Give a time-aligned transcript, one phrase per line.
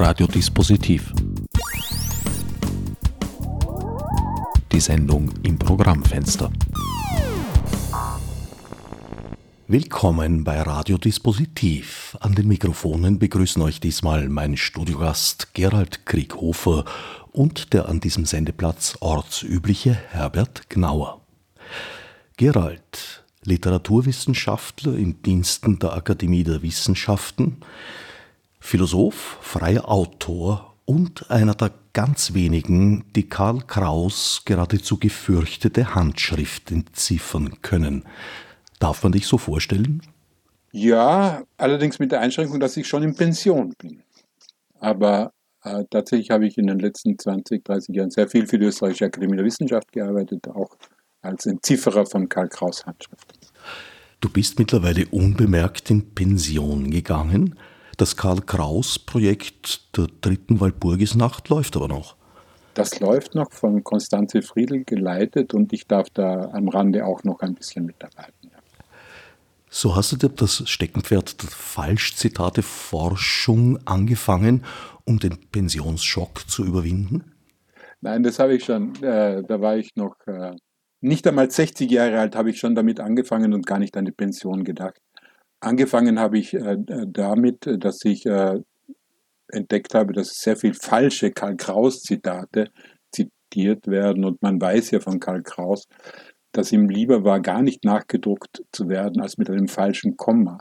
[0.00, 1.12] Radiodispositiv.
[4.70, 6.52] Die Sendung im Programmfenster.
[9.66, 12.16] Willkommen bei Radiodispositiv.
[12.20, 16.84] An den Mikrofonen begrüßen euch diesmal mein Studiogast Gerald Krieghofer
[17.32, 21.22] und der an diesem Sendeplatz ortsübliche Herbert Gnauer.
[22.36, 27.56] Gerald, Literaturwissenschaftler im Diensten der Akademie der Wissenschaften,
[28.60, 37.60] Philosoph, freier Autor und einer der ganz wenigen, die Karl Kraus geradezu gefürchtete Handschrift entziffern
[37.62, 38.04] können.
[38.78, 40.02] Darf man dich so vorstellen?
[40.72, 44.02] Ja, allerdings mit der Einschränkung, dass ich schon in Pension bin.
[44.80, 45.32] Aber
[45.64, 49.06] äh, tatsächlich habe ich in den letzten 20, 30 Jahren sehr viel für die Österreichische
[49.06, 50.76] Akademie der Wissenschaft gearbeitet, auch
[51.20, 53.34] als Entzifferer von Karl Kraus Handschrift.
[54.20, 57.58] Du bist mittlerweile unbemerkt in Pension gegangen.
[57.98, 62.14] Das Karl-Kraus-Projekt der dritten Walpurgisnacht läuft aber noch.
[62.74, 67.40] Das läuft noch von Konstanze Friedl geleitet und ich darf da am Rande auch noch
[67.40, 68.52] ein bisschen mitarbeiten.
[69.68, 74.64] So hast du dir das Steckenpferd der Falschzitate-Forschung angefangen,
[75.04, 77.32] um den Pensionsschock zu überwinden?
[78.00, 78.94] Nein, das habe ich schon.
[79.02, 80.54] Äh, da war ich noch äh,
[81.00, 84.12] nicht einmal 60 Jahre alt, habe ich schon damit angefangen und gar nicht an die
[84.12, 85.00] Pension gedacht.
[85.60, 88.60] Angefangen habe ich äh, damit, dass ich äh,
[89.48, 92.70] entdeckt habe, dass sehr viel falsche Karl Kraus-Zitate
[93.10, 94.24] zitiert werden.
[94.24, 95.86] Und man weiß ja von Karl Kraus,
[96.52, 100.58] dass ihm lieber war, gar nicht nachgedruckt zu werden, als mit einem falschen Komma.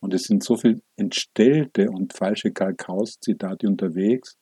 [0.00, 4.36] Und es sind so viele entstellte und falsche Karl Kraus-Zitate unterwegs,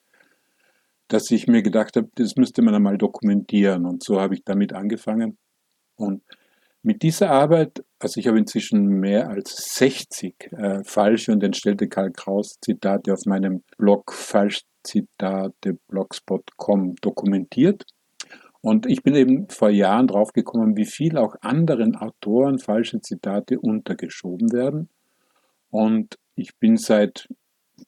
[1.07, 3.85] dass ich mir gedacht habe, das müsste man einmal dokumentieren.
[3.85, 5.37] Und so habe ich damit angefangen.
[5.95, 6.21] Und
[6.83, 12.11] mit dieser Arbeit, also ich habe inzwischen mehr als 60 äh, falsche und entstellte Karl
[12.11, 17.85] Kraus Zitate auf meinem Blog falschzitate.blogspot.com dokumentiert.
[18.61, 24.51] Und ich bin eben vor Jahren draufgekommen, wie viel auch anderen Autoren falsche Zitate untergeschoben
[24.51, 24.89] werden.
[25.69, 27.27] Und ich bin seit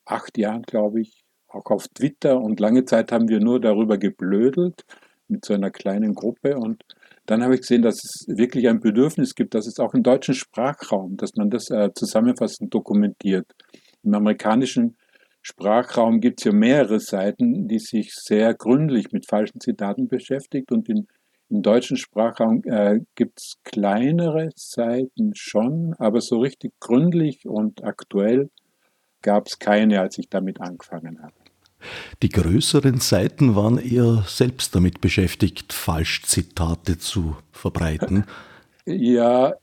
[0.06, 4.85] acht Jahren, glaube ich, auch auf Twitter und lange Zeit haben wir nur darüber geblödelt
[5.28, 6.83] mit so einer kleinen Gruppe und
[7.29, 10.34] dann habe ich gesehen, dass es wirklich ein Bedürfnis gibt, dass es auch im deutschen
[10.34, 13.45] Sprachraum, dass man das äh, zusammenfassend dokumentiert.
[14.03, 14.97] Im amerikanischen
[15.44, 20.89] Sprachraum gibt es ja mehrere Seiten, die sich sehr gründlich mit falschen Zitaten beschäftigt und
[20.89, 21.07] in,
[21.50, 28.50] im deutschen Sprachraum äh, gibt es kleinere Seiten schon, aber so richtig gründlich und aktuell
[29.22, 31.48] gab es keine, als ich damit angefangen habe.
[32.22, 38.25] Die größeren Seiten waren eher selbst damit beschäftigt, Falschzitate zu verbreiten.
[38.85, 39.53] Ja,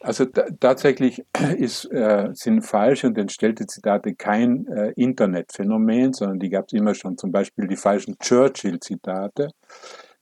[0.00, 1.24] also tatsächlich
[1.56, 6.94] ist, äh, sind falsche und entstellte Zitate kein äh, Internetphänomen, sondern die gab es immer
[6.94, 7.16] schon.
[7.16, 9.48] Zum Beispiel die falschen Churchill-Zitate.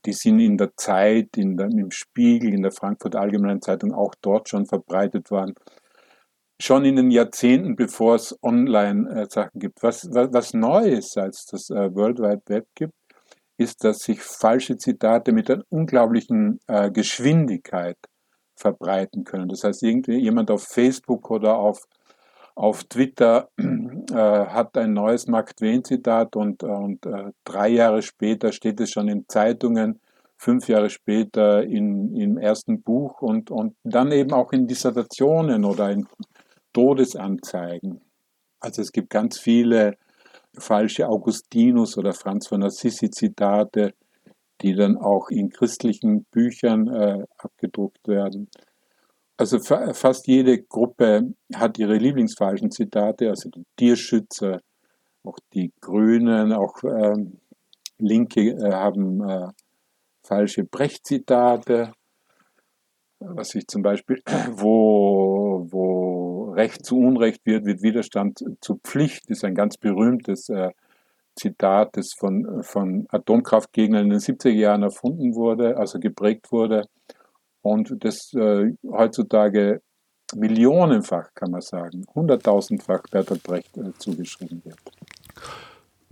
[0.07, 4.15] Die sind in der Zeit, in der, im Spiegel, in der Frankfurter Allgemeinen Zeitung auch
[4.21, 5.55] dort schon verbreitet worden
[6.63, 9.83] schon in den Jahrzehnten, bevor es Online-Sachen gibt.
[9.83, 12.95] Was, was, was neu ist, als das äh, World Wide Web gibt,
[13.57, 17.99] ist, dass sich falsche Zitate mit einer unglaublichen äh, Geschwindigkeit
[18.55, 19.49] verbreiten können.
[19.49, 21.85] Das heißt, irgendwie jemand auf Facebook oder auf,
[22.55, 28.81] auf Twitter äh, hat ein neues Mark Twain-Zitat und, und äh, drei Jahre später steht
[28.81, 30.01] es schon in Zeitungen,
[30.37, 35.91] fünf Jahre später in, im ersten Buch und, und dann eben auch in Dissertationen oder
[35.91, 36.07] in
[36.73, 38.01] Todesanzeigen.
[38.61, 39.97] Also es gibt ganz viele
[40.59, 43.95] falsche Augustinus oder Franz von Assisi Zitate,
[44.61, 48.49] die dann auch in christlichen Büchern äh, abgedruckt werden.
[49.37, 54.61] Also fast jede Gruppe hat ihre Lieblingsfalschen Zitate, also die Tierschützer,
[55.25, 57.15] auch die Grünen, auch äh,
[57.99, 59.49] Linke äh, haben äh,
[60.23, 61.93] falsche Brecht-Zitate,
[63.25, 64.23] was ich zum Beispiel,
[64.53, 70.71] wo, wo Recht zu Unrecht wird, wird Widerstand zu Pflicht, ist ein ganz berühmtes äh,
[71.35, 76.87] Zitat, das von, von Atomkraftgegnern in den 70er Jahren erfunden wurde, also geprägt wurde
[77.63, 79.81] und das äh, heutzutage
[80.35, 84.79] millionenfach, kann man sagen, hunderttausendfach Bertolt Brecht äh, zugeschrieben wird.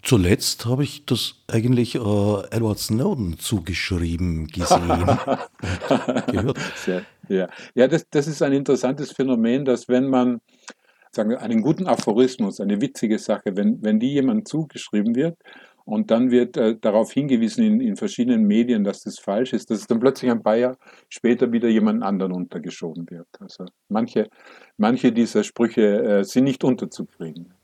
[0.03, 4.79] Zuletzt habe ich das eigentlich äh, Edward Snowden zugeschrieben gesehen.
[6.27, 6.59] gehört.
[7.29, 10.41] Ja, ja das, das ist ein interessantes Phänomen, dass wenn man
[11.13, 15.37] sagen wir, einen guten Aphorismus, eine witzige Sache, wenn, wenn die jemand zugeschrieben wird
[15.85, 19.81] und dann wird äh, darauf hingewiesen in, in verschiedenen Medien, dass das falsch ist, dass
[19.81, 20.77] es dann plötzlich ein paar Jahre
[21.09, 23.29] später wieder jemand anderen untergeschoben wird.
[23.41, 24.29] Also manche,
[24.77, 27.55] manche dieser Sprüche äh, sind nicht unterzukriegen.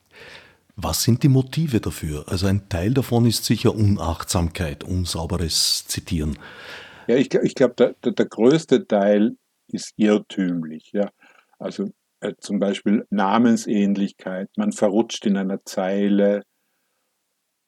[0.76, 2.24] Was sind die Motive dafür?
[2.28, 6.38] Also ein Teil davon ist sicher Unachtsamkeit, unsauberes Zitieren.
[7.06, 9.36] Ja, ich, ich glaube, der, der, der, größte Teil
[9.68, 10.90] ist irrtümlich.
[10.92, 11.10] Ja.
[11.58, 11.88] Also
[12.20, 16.42] äh, zum Beispiel Namensähnlichkeit, man verrutscht in einer Zeile.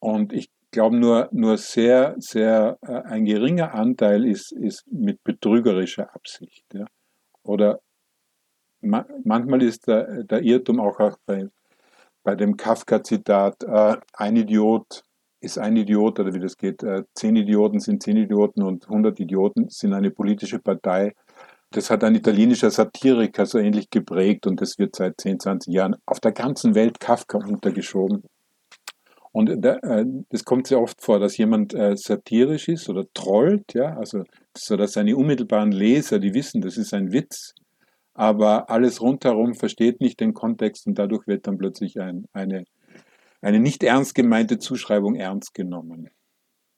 [0.00, 6.14] Und ich glaube, nur, nur sehr, sehr äh, ein geringer Anteil ist, ist mit betrügerischer
[6.14, 6.64] Absicht.
[6.74, 6.84] Ja.
[7.42, 7.80] Oder
[8.80, 11.48] ma manchmal ist der, der Irrtum auch, auch bei,
[12.22, 15.02] bei dem Kafka-Zitat, äh, ein Idiot
[15.40, 19.20] ist ein Idiot oder wie das geht, äh, zehn Idioten sind zehn Idioten und 100
[19.20, 21.14] Idioten sind eine politische Partei.
[21.70, 25.96] Das hat ein italienischer Satiriker so ähnlich geprägt und das wird seit 10, 20 Jahren
[26.06, 28.24] auf der ganzen Welt Kafka untergeschoben.
[29.32, 33.96] Und äh, das kommt sehr oft vor, dass jemand äh, satirisch ist oder trollt, ja,
[33.96, 34.24] also
[34.56, 37.54] so dass seine unmittelbaren Leser, die wissen, das ist ein Witz,
[38.18, 42.64] aber alles rundherum versteht nicht den Kontext und dadurch wird dann plötzlich ein, eine,
[43.40, 46.10] eine nicht ernst gemeinte Zuschreibung ernst genommen.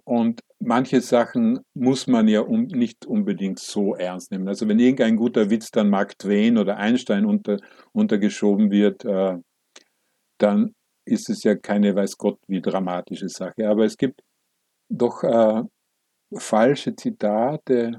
[0.04, 4.48] Und manche Sachen muss man ja um, nicht unbedingt so ernst nehmen.
[4.48, 7.56] Also wenn irgendein guter Witz dann Mark Twain oder Einstein unter,
[7.92, 9.38] untergeschoben wird, äh,
[10.36, 10.74] dann
[11.06, 13.66] ist es ja keine weiß Gott wie dramatische Sache.
[13.66, 14.20] Aber es gibt
[14.90, 15.62] doch äh,
[16.36, 17.98] falsche Zitate,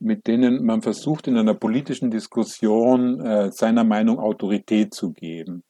[0.00, 5.64] mit denen man versucht, in einer politischen Diskussion äh, seiner Meinung Autorität zu geben.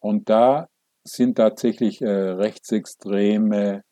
[0.00, 0.68] Und da
[1.04, 3.82] sind tatsächlich äh, rechtsextreme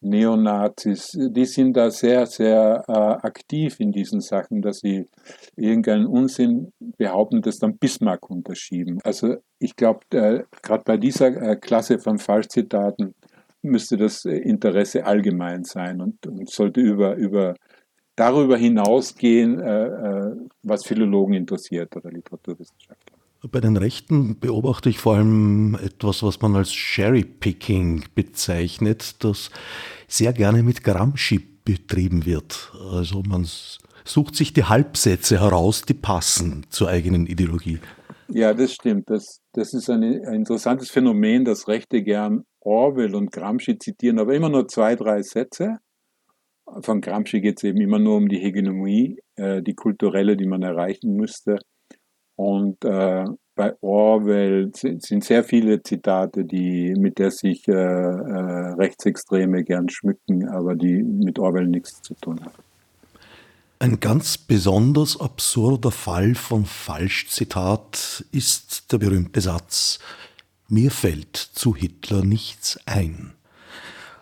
[0.00, 5.08] Neonazis, die sind da sehr, sehr äh, aktiv in diesen Sachen, dass sie
[5.56, 9.00] irgendeinen Unsinn behaupten, das dann Bismarck unterschieben.
[9.02, 13.14] Also ich glaube, äh, gerade bei dieser äh, Klasse von Falschzitaten
[13.62, 17.54] müsste das Interesse allgemein sein und, und sollte über, über
[18.18, 23.16] darüber hinausgehen, äh, äh, was Philologen interessiert oder Literaturwissenschaftler.
[23.50, 29.50] Bei den Rechten beobachte ich vor allem etwas, was man als Cherry-Picking bezeichnet, das
[30.08, 32.72] sehr gerne mit Gramsci betrieben wird.
[32.90, 33.46] Also man
[34.04, 37.78] sucht sich die Halbsätze heraus, die passen zur eigenen Ideologie.
[38.28, 39.08] Ja, das stimmt.
[39.08, 44.34] Das, das ist ein, ein interessantes Phänomen, dass Rechte gern Orwell und Gramsci zitieren, aber
[44.34, 45.78] immer nur zwei, drei Sätze.
[46.80, 50.62] Von Gramsci geht es eben immer nur um die Hegemonie, äh, die kulturelle, die man
[50.62, 51.58] erreichen müsste.
[52.36, 53.24] Und äh,
[53.56, 60.48] bei Orwell sind sehr viele Zitate, die, mit der sich äh, äh, Rechtsextreme gern schmücken,
[60.48, 62.54] aber die mit Orwell nichts zu tun haben.
[63.80, 69.98] Ein ganz besonders absurder Fall von Falschzitat ist der berühmte Satz
[70.68, 73.34] Mir fällt zu Hitler nichts ein.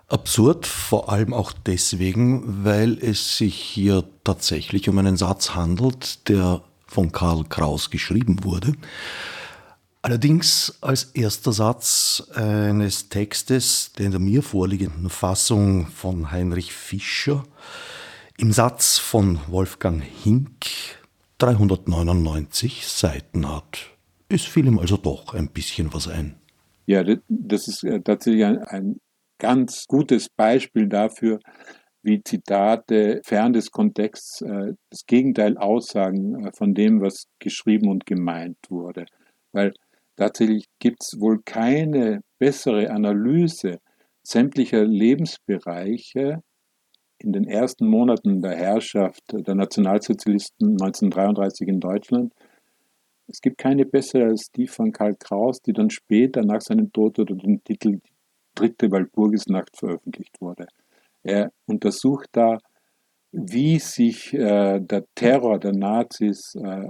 [0.08, 6.62] Absurd vor allem auch deswegen, weil es sich hier tatsächlich um einen Satz handelt, der
[6.86, 8.74] von Karl Kraus geschrieben wurde.
[10.02, 17.42] Allerdings als erster Satz eines Textes der in der mir vorliegenden Fassung von Heinrich Fischer
[18.38, 20.66] im Satz von Wolfgang Hink
[21.38, 23.78] 399 Seiten hat.
[24.28, 26.36] Es fiel ihm also doch ein bisschen was ein.
[26.86, 29.00] Ja, das ist äh, tatsächlich ein, ein
[29.38, 31.38] ganz gutes Beispiel dafür,
[32.02, 38.06] wie Zitate fern des Kontexts äh, das Gegenteil aussagen äh, von dem, was geschrieben und
[38.06, 39.06] gemeint wurde.
[39.52, 39.72] Weil
[40.14, 43.80] tatsächlich gibt es wohl keine bessere Analyse
[44.22, 46.42] sämtlicher Lebensbereiche
[47.18, 52.32] in den ersten Monaten der Herrschaft der Nationalsozialisten 1933 in Deutschland.
[53.26, 57.18] Es gibt keine bessere als die von Karl Kraus, die dann später nach seinem Tod
[57.18, 58.00] unter dem Titel
[58.56, 60.66] Dritte Walpurgisnacht veröffentlicht wurde.
[61.22, 62.58] Er untersucht da,
[63.32, 66.88] wie sich äh, der Terror der Nazis äh,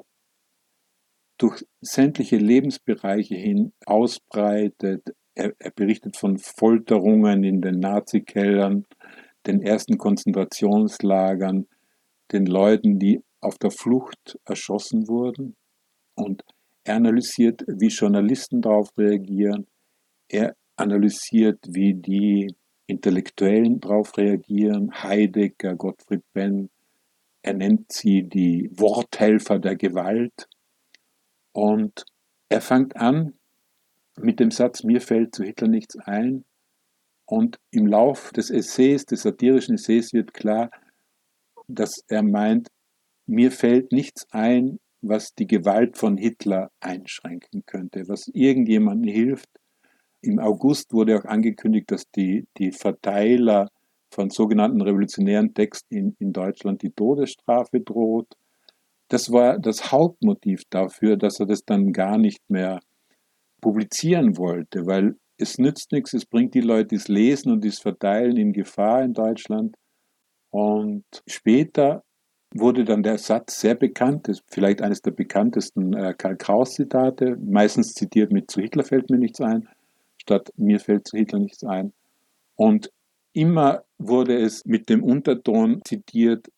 [1.39, 5.03] durch sämtliche Lebensbereiche hin ausbreitet.
[5.35, 8.87] Er, er, berichtet von Folterungen in den Nazikellern,
[9.47, 11.67] den ersten Konzentrationslagern,
[12.33, 15.57] den Leuten, die auf der Flucht erschossen wurden.
[16.15, 16.43] Und
[16.85, 19.67] er analysiert, wie Journalisten darauf reagieren.
[20.29, 22.55] Er analysiert, wie die
[22.87, 24.93] Intellektuellen darauf reagieren.
[25.03, 26.71] Heidegger, Gottfried Benn,
[27.43, 30.49] er nennt sie die Worthelfer der Gewalt.
[31.53, 32.05] Und
[32.49, 33.35] er fängt an
[34.19, 36.45] mit dem Satz, mir fällt zu Hitler nichts ein.
[37.27, 40.71] Und im Lauf des Essays, des satirischen Essays wird klar,
[41.67, 42.69] dass er meint,
[43.27, 49.49] mir fällt nichts ein, was die Gewalt von Hitler einschränken könnte, was irgendjemandem hilft,
[50.23, 53.69] im August wurde auch angekündigt, dass die, die Verteiler
[54.11, 58.29] von sogenannten revolutionären Texten in, in Deutschland die Todesstrafe droht.
[59.09, 62.81] Das war das Hauptmotiv dafür, dass er das dann gar nicht mehr
[63.61, 68.37] publizieren wollte, weil es nützt nichts, es bringt die Leute, es lesen und das Verteilen
[68.37, 69.77] in Gefahr in Deutschland.
[70.51, 72.03] Und später
[72.55, 77.93] wurde dann der Satz sehr bekannt, ist vielleicht eines der bekanntesten äh, Karl Kraus-Zitate, meistens
[77.93, 79.69] zitiert mit zu Hitler fällt mir nichts ein,
[80.27, 81.93] statt mir fällt zu Hitler nichts ein.
[82.57, 82.91] Und
[83.33, 86.49] immer wurde es mit dem Unterton zitiert,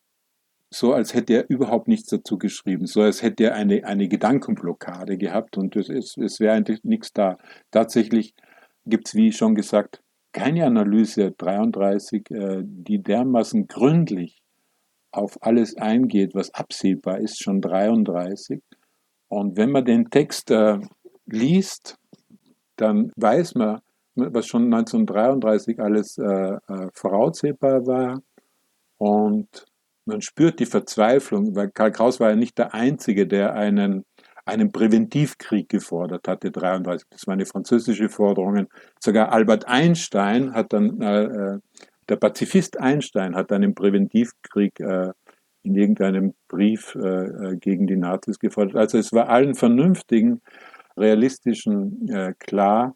[0.71, 5.19] so als hätte er überhaupt nichts dazu geschrieben, so als hätte er eine, eine Gedankenblockade
[5.19, 7.39] gehabt und es, es, es wäre eigentlich nichts da.
[7.71, 8.35] Tatsächlich
[8.87, 14.43] gibt es, wie schon gesagt, keine Analyse 33, äh, die dermaßen gründlich
[15.11, 18.63] auf alles eingeht, was absehbar ist, schon 33.
[19.29, 20.79] Und wenn man den Text äh,
[21.27, 21.98] liest,
[22.81, 23.81] dann weiß man,
[24.15, 28.21] was schon 1933 alles äh, äh, voraussehbar war.
[28.99, 29.67] Und
[30.07, 34.05] man spürt die Verzweiflung, weil Karl Kraus war ja nicht der Einzige, der einen,
[34.45, 37.07] einen Präventivkrieg gefordert hatte, 33.
[37.11, 38.69] Das waren die französische Forderungen.
[38.99, 41.59] Sogar Albert Einstein hat dann, äh, äh,
[42.09, 45.13] der Pazifist Einstein hat im Präventivkrieg äh,
[45.63, 48.77] in irgendeinem Brief äh, äh, gegen die Nazis gefordert.
[48.77, 50.41] Also es war allen vernünftigen,
[50.99, 52.95] realistischen äh, klar,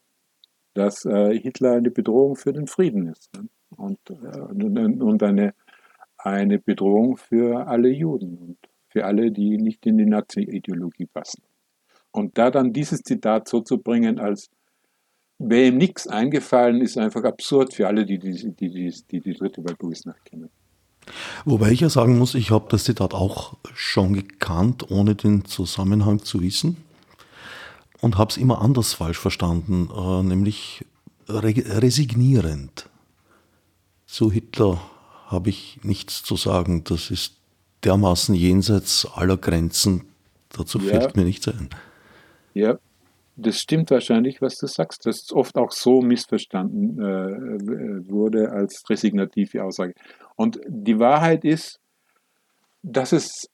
[0.75, 3.47] dass Hitler eine Bedrohung für den Frieden ist ne?
[3.77, 5.53] und, und eine
[6.25, 11.43] eine Bedrohung für alle Juden und für alle, die nicht in die Nazi-Ideologie passen.
[12.11, 14.51] Und da dann dieses Zitat so zu bringen, als
[15.39, 19.33] wäre ihm nichts eingefallen, ist einfach absurd für alle, die die, die, die, die, die
[19.33, 20.51] dritte Walpurgisnacht kennen.
[21.45, 26.21] Wobei ich ja sagen muss, ich habe das Zitat auch schon gekannt, ohne den Zusammenhang
[26.21, 26.77] zu wissen.
[28.03, 30.85] Und habe es immer anders falsch verstanden, äh, nämlich
[31.29, 32.91] resignierend.
[34.07, 34.83] Zu Hitler
[35.29, 36.85] habe ich nichts zu sagen.
[36.85, 37.37] Das ist
[37.85, 40.05] dermaßen jenseits aller Grenzen.
[40.51, 40.91] Dazu ja.
[40.91, 41.71] fällt mir nichts ein.
[42.55, 42.79] Ja,
[43.37, 48.83] das stimmt wahrscheinlich, was du sagst, dass es oft auch so missverstanden äh, wurde als
[48.91, 49.95] resignative Aussage.
[50.37, 51.81] Und die Wahrheit ist,
[52.83, 53.49] dass es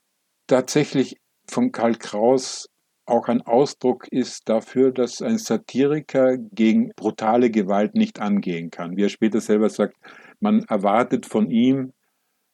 [0.47, 2.69] tatsächlich von Karl Kraus
[3.09, 8.97] auch ein Ausdruck ist dafür, dass ein Satiriker gegen brutale Gewalt nicht angehen kann.
[8.97, 9.97] Wie er später selber sagt,
[10.41, 11.93] man erwartet von ihm,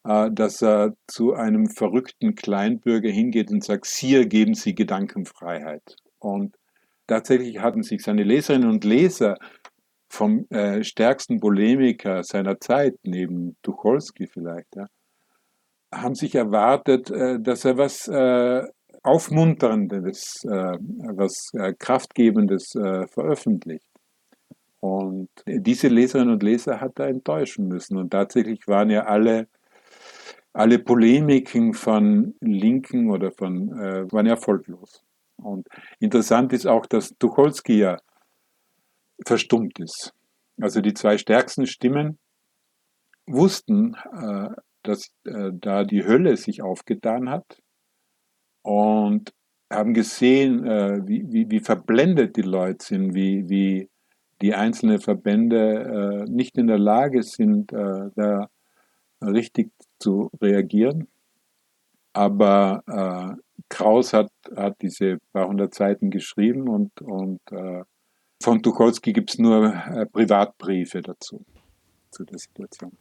[0.04, 5.96] äh, dass er zu einem verrückten Kleinbürger hingeht und sagt, hier geben Sie Gedankenfreiheit.
[6.18, 6.56] Und
[7.06, 9.36] tatsächlich hatten sich seine Leserinnen und Leser
[10.08, 14.76] vom äh, stärksten Polemiker seiner Zeit, neben Tucholsky vielleicht,
[15.92, 18.62] haben sich erwartet, äh, dass er was äh,
[19.04, 20.78] Aufmunterndes, äh,
[21.14, 23.86] was äh, Kraftgebendes veröffentlicht.
[24.84, 27.96] Und diese Leserinnen und Leser hat er enttäuschen müssen.
[27.96, 29.48] Und tatsächlich waren ja alle,
[30.52, 35.02] alle Polemiken von Linken oder von, äh, waren erfolglos.
[35.36, 35.66] Und
[36.00, 37.96] interessant ist auch, dass Tucholsky ja
[39.24, 40.12] verstummt ist.
[40.60, 42.18] Also die zwei stärksten Stimmen
[43.26, 44.50] wussten, äh,
[44.82, 47.62] dass äh, da die Hölle sich aufgetan hat
[48.64, 49.32] und
[49.70, 53.90] haben gesehen, äh, wie, wie, wie verblendet die Leute sind, wie, wie
[54.40, 58.48] die einzelnen Verbände äh, nicht in der Lage sind, äh, da
[59.22, 61.08] richtig zu reagieren.
[62.12, 67.82] Aber äh, Kraus hat, hat diese paar hundert Seiten geschrieben und, und äh,
[68.42, 71.44] von Tucholsky gibt es nur äh, Privatbriefe dazu,
[72.10, 72.92] zu der Situation.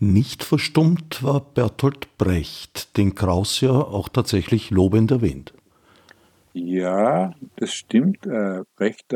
[0.00, 5.52] Nicht verstummt war Bertolt Brecht, den Kraus ja auch tatsächlich lobend erwähnt.
[6.52, 8.26] Ja, das stimmt.
[8.26, 9.12] Äh, Brecht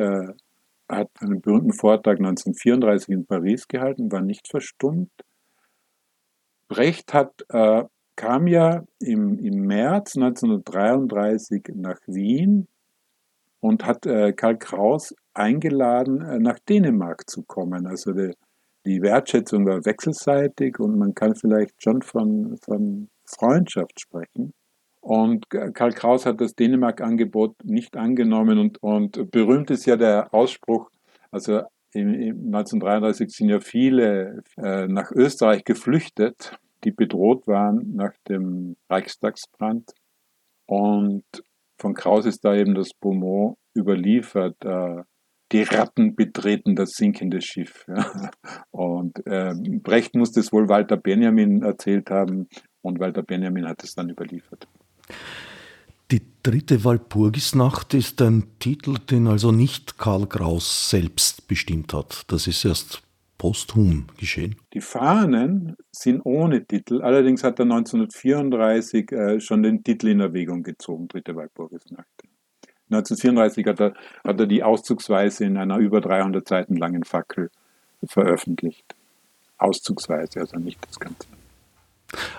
[0.92, 5.10] hat einen berühmten Vortrag 1934 in Paris gehalten, war nicht verstummt.
[6.68, 7.84] Brecht hat, äh,
[8.16, 12.68] kam ja im, im März 1933 nach Wien
[13.60, 17.86] und hat äh, Karl Kraus eingeladen, äh, nach Dänemark zu kommen.
[17.86, 18.32] Also die,
[18.86, 24.52] die, Wertschätzung war wechselseitig und man kann vielleicht schon von, von Freundschaft sprechen.
[25.00, 30.90] Und Karl Kraus hat das Dänemark-Angebot nicht angenommen und, und berühmt ist ja der Ausspruch,
[31.32, 31.62] also
[31.92, 38.76] im, im 1933 sind ja viele äh, nach Österreich geflüchtet, die bedroht waren nach dem
[38.88, 39.92] Reichstagsbrand.
[40.66, 41.24] Und
[41.78, 45.02] von Kraus ist da eben das Beaumont überliefert, äh,
[45.52, 47.84] die Ratten betreten das sinkende Schiff.
[47.88, 48.30] Ja.
[48.70, 52.48] Und äh, Brecht muss das wohl Walter Benjamin erzählt haben
[52.80, 54.66] und Walter Benjamin hat es dann überliefert.
[56.10, 62.24] Die dritte Walpurgisnacht ist ein Titel, den also nicht Karl Kraus selbst bestimmt hat.
[62.28, 63.02] Das ist erst
[63.38, 64.56] posthum geschehen.
[64.72, 67.02] Die Fahnen sind ohne Titel.
[67.02, 72.06] Allerdings hat er 1934 äh, schon den Titel in Erwägung gezogen, dritte Walpurgisnacht.
[72.94, 73.94] 1934 hat er,
[74.24, 77.50] hat er die auszugsweise in einer über 300 Seiten langen Fackel
[78.04, 78.94] veröffentlicht.
[79.58, 81.26] Auszugsweise, also nicht das Ganze.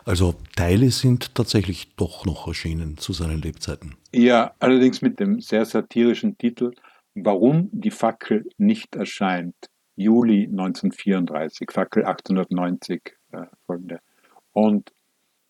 [0.06, 3.96] Also Teile sind tatsächlich doch noch erschienen zu seinen Lebzeiten.
[4.12, 6.74] Ja, allerdings mit dem sehr satirischen Titel
[7.16, 9.56] Warum die Fackel nicht erscheint.
[9.96, 14.00] Juli 1934, Fackel 890 äh, folgende.
[14.52, 14.92] Und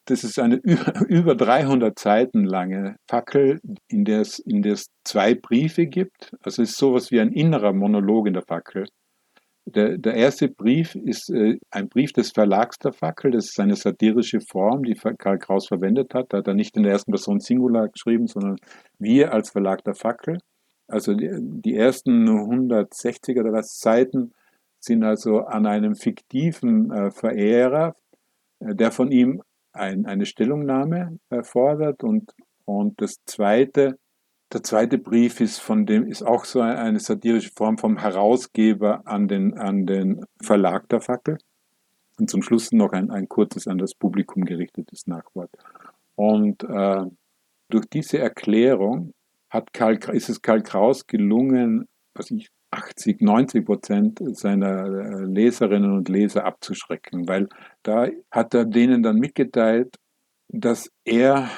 [0.06, 0.56] das ist eine
[1.08, 6.32] über 300 Seiten lange Fackel, in der es, in der es zwei Briefe gibt.
[6.42, 8.88] Also es ist sowas wie ein innerer Monolog in der Fackel.
[9.66, 13.32] Der, der erste Brief ist äh, ein Brief des Verlags der Fackel.
[13.32, 16.34] Das ist eine satirische Form, die Karl Kraus verwendet hat.
[16.34, 18.58] Da hat er nicht in der ersten Person Singular geschrieben, sondern
[19.00, 20.40] wir als Verlag der Fackel.
[20.88, 24.34] Also die, die ersten 160 oder was Seiten
[24.82, 27.96] sind also an einem fiktiven äh, Verehrer,
[28.60, 29.42] äh, der von ihm
[29.74, 32.32] ein, eine Stellungnahme fordert und,
[32.66, 33.98] und das zweite,
[34.52, 39.28] der zweite Brief ist von dem, ist auch so eine satirische Form vom Herausgeber an
[39.28, 41.38] den, an den Verlag der Fackel.
[42.20, 45.50] Und zum Schluss noch ein, ein kurzes an das Publikum gerichtetes Nachwort.
[46.16, 47.06] Und äh,
[47.70, 49.14] durch diese Erklärung
[49.50, 55.94] hat Karl, ist es Karl Kraus gelungen, was ich 80, 90 Prozent seiner äh, Leserinnen
[55.94, 57.48] und Leser abzuschrecken, weil
[57.84, 59.96] da hat er denen dann mitgeteilt,
[60.50, 61.50] dass er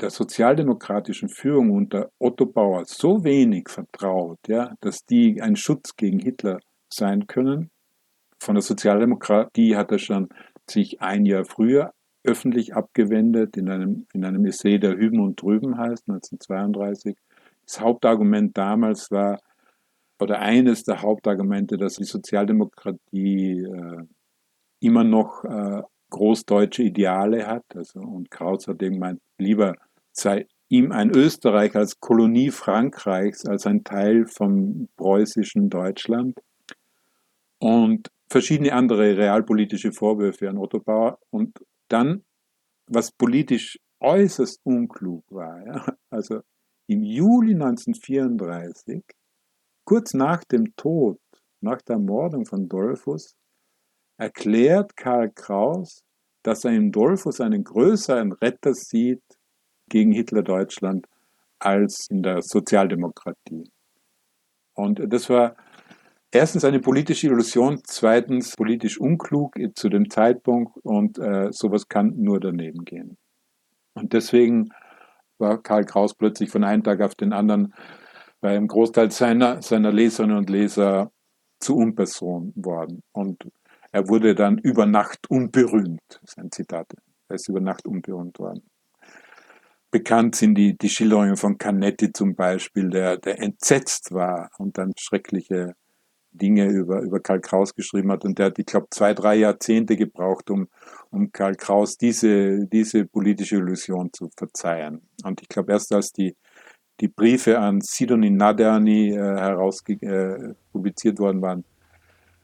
[0.00, 6.18] der sozialdemokratischen Führung unter Otto Bauer so wenig vertraut, ja, dass die ein Schutz gegen
[6.18, 6.58] Hitler
[6.92, 7.70] sein können.
[8.38, 10.28] Von der Sozialdemokratie hat er schon
[10.68, 11.92] sich ein Jahr früher
[12.24, 17.16] öffentlich abgewendet in einem, in einem Essay, der Hüben und Drüben heißt, 1932.
[17.64, 19.40] Das Hauptargument damals war,
[20.20, 24.02] oder eines der Hauptargumente, dass die Sozialdemokratie äh,
[24.80, 27.64] immer noch äh, großdeutsche Ideale hat.
[27.74, 29.74] Also, und Kraus hat eben gemeint, lieber
[30.12, 36.38] sei ihm ein Österreich als Kolonie Frankreichs, als ein Teil vom preußischen Deutschland.
[37.58, 41.18] Und verschiedene andere realpolitische Vorwürfe an Otto Bauer.
[41.30, 42.24] Und dann,
[42.86, 46.40] was politisch äußerst unklug war, ja, also
[46.86, 49.02] im Juli 1934
[49.86, 51.20] Kurz nach dem Tod,
[51.60, 53.36] nach der Ermordung von Dollfuss,
[54.18, 56.02] erklärt Karl Kraus,
[56.42, 59.22] dass er in Dollfuss einen größeren Retter sieht
[59.88, 61.06] gegen Hitler-Deutschland
[61.60, 63.70] als in der Sozialdemokratie.
[64.74, 65.54] Und das war
[66.32, 72.40] erstens eine politische Illusion, zweitens politisch unklug zu dem Zeitpunkt und äh, sowas kann nur
[72.40, 73.16] daneben gehen.
[73.94, 74.70] Und deswegen
[75.38, 77.72] war Karl Kraus plötzlich von einem Tag auf den anderen
[78.46, 81.10] bei Großteil seiner, seiner Leserinnen und Leser
[81.58, 83.02] zu Unperson worden.
[83.10, 83.50] Und
[83.90, 86.00] er wurde dann über Nacht unberühmt.
[86.08, 86.86] Das ist ein Zitat.
[87.28, 88.62] Er ist über Nacht unberühmt worden.
[89.90, 94.92] Bekannt sind die, die Schilderungen von Canetti zum Beispiel, der, der entsetzt war und dann
[94.96, 95.74] schreckliche
[96.30, 98.24] Dinge über, über Karl Kraus geschrieben hat.
[98.24, 100.68] Und der hat, ich glaube, zwei, drei Jahrzehnte gebraucht, um,
[101.10, 105.02] um Karl Kraus diese, diese politische Illusion zu verzeihen.
[105.24, 106.36] Und ich glaube, erst als die
[107.00, 111.64] die Briefe an Sidonie Naderni äh, heraus äh, publiziert worden waren,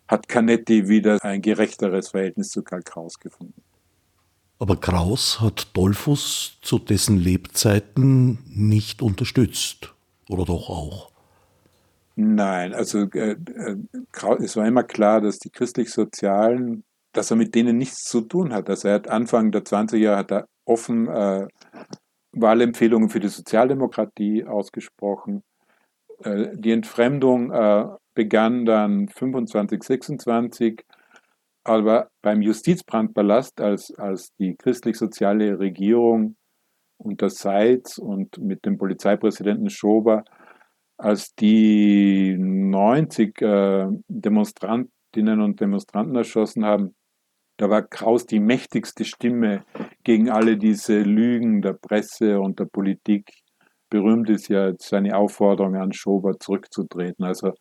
[0.09, 3.63] hat Canetti wieder ein gerechteres Verhältnis zu Karl Kraus gefunden.
[4.59, 9.93] Aber Kraus hat Dollfuss zu dessen Lebzeiten nicht unterstützt,
[10.29, 11.11] oder doch auch?
[12.15, 13.77] Nein, also äh, äh,
[14.39, 18.69] es war immer klar, dass die christlich-sozialen, dass er mit denen nichts zu tun hat.
[18.69, 21.49] Also er hat Anfang der 20er Jahre hat er offen äh,
[22.33, 25.43] Wahlempfehlungen für die Sozialdemokratie ausgesprochen.
[26.25, 30.85] Äh, die Entfremdung äh, begann dann 25, 26,
[31.65, 36.37] aber beim Justizbrandpalast, als, als die christlich-soziale Regierung
[36.99, 40.25] unter Seitz und mit dem Polizeipräsidenten Schober,
[40.97, 46.95] als die 90 äh, Demonstrantinnen und Demonstranten erschossen haben,
[47.63, 49.65] da war Kraus die mächtigste Stimme
[50.03, 53.31] gegen alle diese Lügen der Presse und der Politik.
[53.89, 57.25] Berühmt ist ja seine Aufforderung an Schober zurückzutreten.
[57.25, 57.53] Also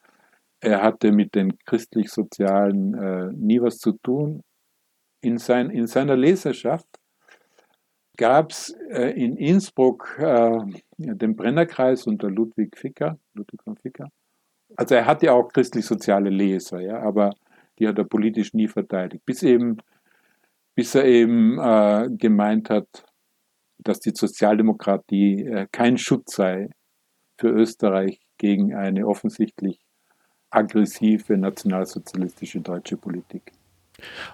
[0.59, 4.41] er hatte mit den christlich-sozialen äh, nie was zu tun.
[5.21, 6.87] In, sein, in seiner Leserschaft
[8.17, 10.57] gab es äh, in Innsbruck äh,
[10.97, 14.09] den Brennerkreis unter Ludwig Ficker, Ludwig von Ficker.
[14.75, 17.35] Also er hatte auch christlich-soziale Leser, ja, aber
[17.81, 19.25] die hat er politisch nie verteidigt.
[19.25, 19.77] Bis eben
[20.75, 22.87] bis er eben äh, gemeint hat,
[23.79, 26.69] dass die Sozialdemokratie äh, kein Schutz sei
[27.37, 29.79] für Österreich gegen eine offensichtlich
[30.49, 33.51] aggressive nationalsozialistische deutsche Politik.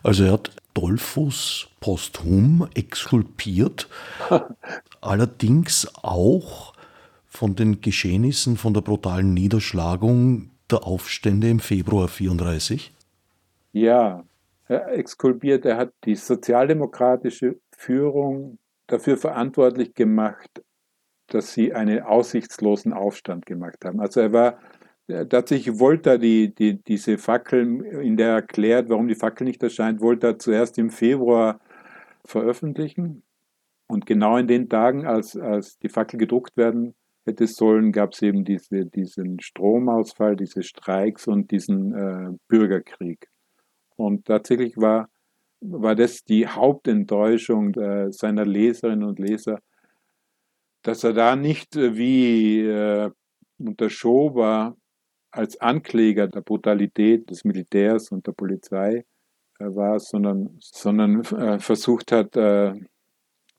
[0.03, 3.89] Also er hat Dollfuß posthum exkulpiert,
[5.01, 6.73] allerdings auch
[7.25, 12.91] von den Geschehnissen, von der brutalen Niederschlagung der Aufstände im Februar 34?
[13.71, 14.23] Ja,
[14.67, 20.63] er exkulpiert, er hat die sozialdemokratische Führung dafür verantwortlich gemacht,
[21.27, 23.99] dass sie einen aussichtslosen Aufstand gemacht haben.
[23.99, 24.59] Also er war
[25.07, 30.01] tatsächlich er die, die, diese Fackel, in der er erklärt, warum die Fackel nicht erscheint,
[30.01, 31.59] wollte er zuerst im Februar
[32.25, 33.23] veröffentlichen.
[33.87, 36.93] Und genau in den Tagen, als, als die Fackel gedruckt werden
[37.25, 43.29] hätte sollen, gab es eben diese, diesen Stromausfall, diese Streiks und diesen äh, Bürgerkrieg.
[43.97, 45.09] Und tatsächlich war,
[45.59, 49.59] war das die Hauptenttäuschung äh, seiner Leserinnen und Leser,
[50.83, 53.11] dass er da nicht äh, wie äh,
[53.57, 54.77] unter Schober
[55.31, 59.03] als Ankläger der Brutalität des Militärs und der Polizei
[59.59, 62.73] äh, war, sondern, sondern äh, versucht hat, äh,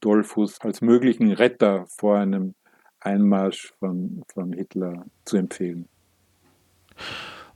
[0.01, 2.55] Dollfuß als möglichen Retter vor einem
[3.01, 5.89] Einmarsch von, von Hitler zu empfehlen.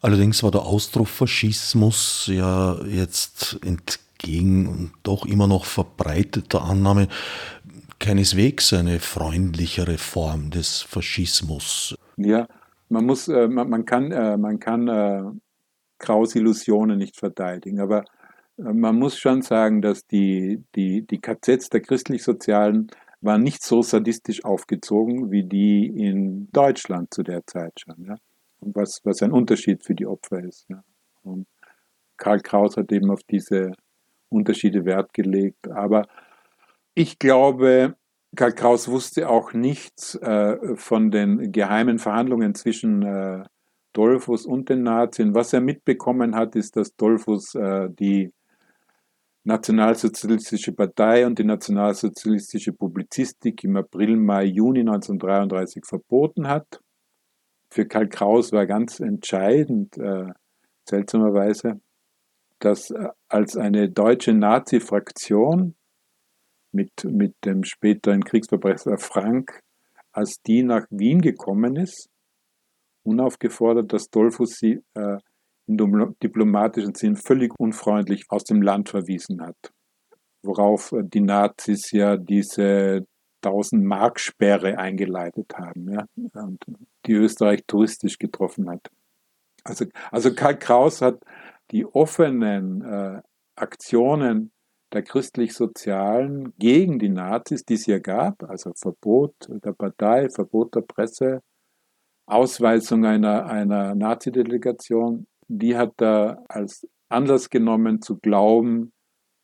[0.03, 7.07] Allerdings war der Ausdruck Faschismus ja jetzt entgegen und doch immer noch verbreiteter Annahme
[8.01, 11.95] keineswegs eine freundlichere Form des Faschismus.
[12.17, 12.49] Ja,
[12.89, 15.23] man muss, äh, man, kann, äh, man kann äh,
[15.99, 18.05] Kraus Illusionen nicht verteidigen, aber
[18.59, 22.89] äh, man muss schon sagen, dass die, die, die KZs der christlich-sozialen
[23.21, 28.05] waren nicht so sadistisch aufgezogen wie die in Deutschland zu der Zeit schon.
[28.05, 28.17] Ja?
[28.65, 30.69] Was, was ein Unterschied für die Opfer ist.
[30.69, 30.83] Ja?
[31.23, 31.47] Und
[32.17, 33.73] Karl Kraus hat eben auf diese
[34.29, 35.69] Unterschiede Wert gelegt.
[35.69, 36.07] Aber
[36.95, 37.97] ich glaube,
[38.37, 43.45] Karl Kraus wusste auch nichts äh, von den geheimen Verhandlungen zwischen äh,
[43.93, 45.35] Dollfuss und den Nazien.
[45.35, 48.33] Was er mitbekommen hat, ist, dass Dollfuss äh, die
[49.45, 56.82] Nationalsozialistische Partei und die Nationalsozialistische Publizistik im April, Mai, Juni 1933 verboten hat.
[57.73, 60.27] Für Karl Kraus war ganz entscheidend, äh,
[60.87, 61.81] seltsamerweise,
[62.59, 65.75] dass äh, als eine deutsche Nazi-Fraktion
[66.71, 69.63] mit, mit dem späteren Kriegsverbrecher Frank,
[70.13, 72.11] als die nach Wien gekommen ist,
[73.05, 75.17] unaufgefordert, dass Dollfuss sie äh,
[75.67, 79.73] im diplomatischen Sinn völlig unfreundlich aus dem Land verwiesen hat.
[80.43, 83.07] Worauf die Nazis ja diese
[83.45, 86.65] 1000 Mark Sperre eingeleitet haben, ja, und
[87.07, 88.91] die Österreich touristisch getroffen hat.
[89.65, 91.21] Also, also Karl Kraus hat
[91.71, 93.23] die offenen äh,
[93.57, 94.53] Aktionen
[94.93, 100.83] der christlich-sozialen gegen die Nazis, die es ja gab, also Verbot der Partei, Verbot der
[100.83, 101.41] Presse,
[102.27, 108.93] Ausweisung einer, einer Nazi-Delegation, die hat er als Anlass genommen zu glauben,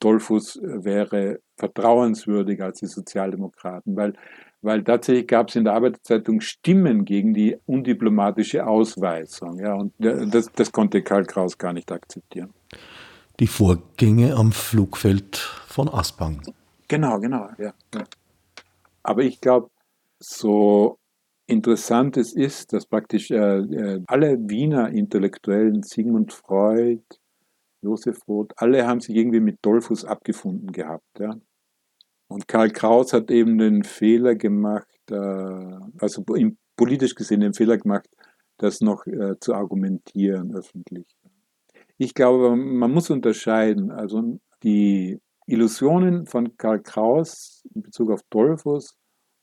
[0.01, 4.15] Dollfuß wäre vertrauenswürdiger als die Sozialdemokraten, weil,
[4.63, 9.59] weil tatsächlich gab es in der Arbeiterzeitung Stimmen gegen die undiplomatische Ausweisung.
[9.59, 12.53] Ja, und das, das konnte Karl Kraus gar nicht akzeptieren.
[13.41, 16.43] Die Vorgänge am Flugfeld von Aspang.
[16.89, 17.73] Genau, genau, ja.
[17.95, 18.05] ja.
[19.03, 19.71] Aber ich glaube,
[20.19, 20.99] so
[21.47, 27.03] interessant es ist, dass praktisch äh, äh, alle Wiener Intellektuellen, Sigmund Freud,
[27.83, 31.19] Josef Roth, alle haben sich irgendwie mit Dollfuß abgefunden gehabt.
[31.19, 31.37] Ja.
[32.29, 35.15] Und Karl Kraus hat eben den Fehler gemacht, äh,
[36.01, 36.25] also
[36.77, 38.09] politisch gesehen den Fehler gemacht,
[38.59, 41.07] das noch äh, zu argumentieren öffentlich.
[41.97, 43.91] Ich glaube, man muss unterscheiden.
[43.91, 48.97] Also die Illusionen von Karl Kraus in Bezug auf Dollfuß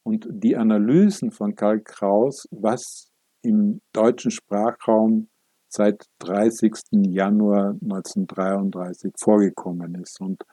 [0.04, 5.30] und die Analysen von Karl Kraus, was im deutschen Sprachraum
[5.76, 6.74] seit 30.
[6.92, 10.20] Januar 1933 vorgekommen ist.
[10.22, 10.44] Und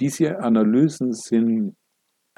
[0.00, 1.76] diese Analysen sind,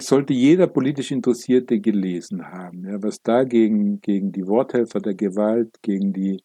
[0.00, 2.84] sollte jeder politisch Interessierte gelesen haben.
[2.84, 6.42] Ja, was da gegen, gegen die Worthelfer der Gewalt, gegen die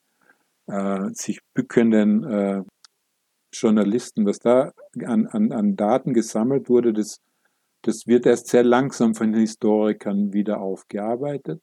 [0.67, 2.63] äh, sich bückenden äh,
[3.52, 4.71] Journalisten, was da
[5.04, 7.19] an, an, an Daten gesammelt wurde, das
[7.82, 11.62] das wird erst sehr langsam von den Historikern wieder aufgearbeitet.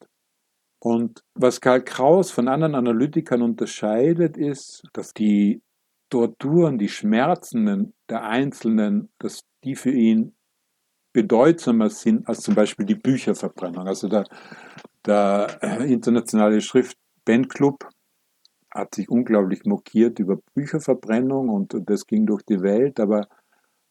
[0.87, 5.61] Und was Karl Kraus von anderen Analytikern unterscheidet, ist, dass die
[6.11, 10.37] Torturen, die Schmerzen der Einzelnen, dass die für ihn
[11.13, 13.89] bedeutsamer sind als zum Beispiel die Bücherverbrennung.
[13.89, 14.29] Also der,
[15.05, 17.89] der internationale Schriftbandclub
[18.71, 23.27] hat sich unglaublich mokiert über Bücherverbrennung und das ging durch die Welt, aber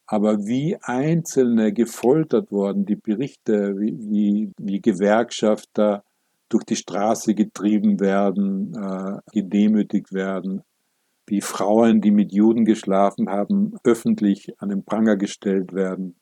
[0.07, 6.05] aber wie Einzelne gefoltert worden, die Berichte, wie, wie, wie Gewerkschafter
[6.49, 10.63] durch die Straße getrieben werden, äh, gedemütigt werden,
[11.27, 16.15] wie Frauen, die mit Juden geschlafen haben, öffentlich an den Pranger gestellt werden.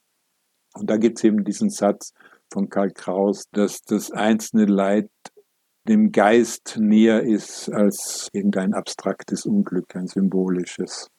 [0.74, 2.14] Und da gibt es eben diesen Satz
[2.52, 5.10] von Karl Kraus, dass das einzelne Leid
[5.88, 11.10] dem Geist näher ist als irgendein abstraktes Unglück, ein symbolisches.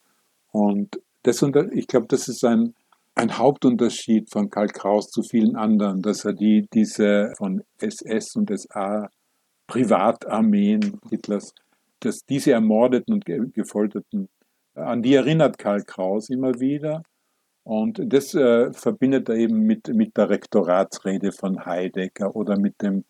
[0.51, 2.75] Und das, ich glaube, das ist ein,
[3.15, 8.51] ein Hauptunterschied von Karl Kraus zu vielen anderen, dass er die, diese von SS und
[8.57, 9.09] SA
[9.67, 11.55] Privatarmeen Hitlers,
[12.01, 14.29] dass diese ermordeten und gefolterten,
[14.75, 17.03] an die erinnert Karl Kraus immer wieder.
[17.63, 23.05] Und das äh, verbindet er eben mit, mit der Rektoratsrede von Heidegger oder mit dem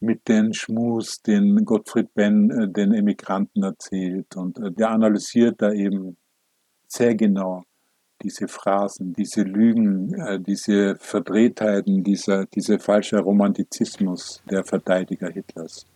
[0.00, 4.36] mit den Schmus, den Gottfried Benn äh, den Emigranten erzählt.
[4.36, 6.16] Und äh, der analysiert da eben
[6.86, 7.64] sehr genau
[8.22, 15.86] diese Phrasen, diese Lügen, äh, diese Verdrehtheiten, dieser, dieser falsche Romantizismus der Verteidiger Hitlers.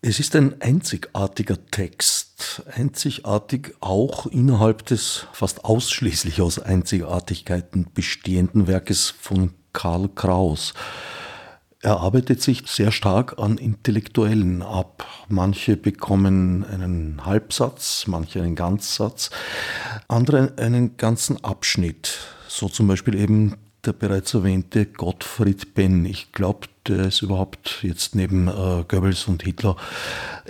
[0.00, 9.10] Es ist ein einzigartiger Text, einzigartig auch innerhalb des fast ausschließlich aus Einzigartigkeiten bestehenden Werkes
[9.10, 10.74] von Karl Kraus.
[11.80, 15.06] Er arbeitet sich sehr stark an Intellektuellen ab.
[15.28, 19.30] Manche bekommen einen Halbsatz, manche einen Ganzsatz,
[20.08, 22.18] andere einen ganzen Abschnitt.
[22.48, 23.54] So zum Beispiel eben
[23.88, 26.04] der bereits erwähnte Gottfried Benn.
[26.04, 29.76] Ich glaube, der ist überhaupt jetzt neben äh, Goebbels und Hitler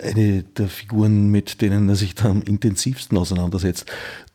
[0.03, 3.87] eine der Figuren, mit denen er sich da am intensivsten auseinandersetzt.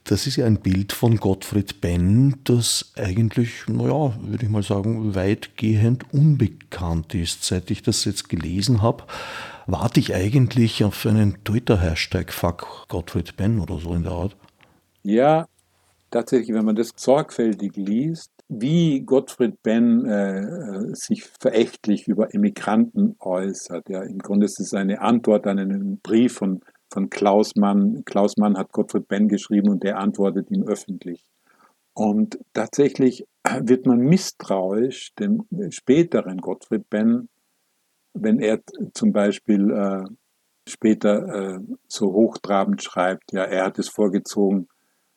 [0.06, 5.16] Das ist ja ein Bild von Gottfried Benn, das eigentlich, naja, würde ich mal sagen,
[5.16, 7.44] weitgehend unbekannt ist.
[7.44, 9.04] Seit ich das jetzt gelesen habe,
[9.66, 14.36] warte ich eigentlich auf einen Twitter-Hashtag Fuck Gottfried Benn oder so in der Art.
[15.04, 15.48] Ja,
[16.10, 23.90] tatsächlich, wenn man das sorgfältig liest, wie Gottfried Benn äh, sich verächtlich über Emigranten äußert.
[23.90, 26.62] Ja, Im Grunde ist es eine Antwort an einen Brief von
[26.94, 28.04] von Klaus Mann.
[28.06, 31.26] Klaus Mann hat Gottfried Benn geschrieben und der antwortet ihm öffentlich.
[31.96, 33.26] Und tatsächlich
[33.62, 37.30] wird man misstrauisch dem späteren Gottfried Benn,
[38.14, 38.62] wenn er
[38.94, 40.04] zum Beispiel äh,
[40.70, 44.68] später äh, so hochtrabend schreibt, ja, er hat es vorgezogen,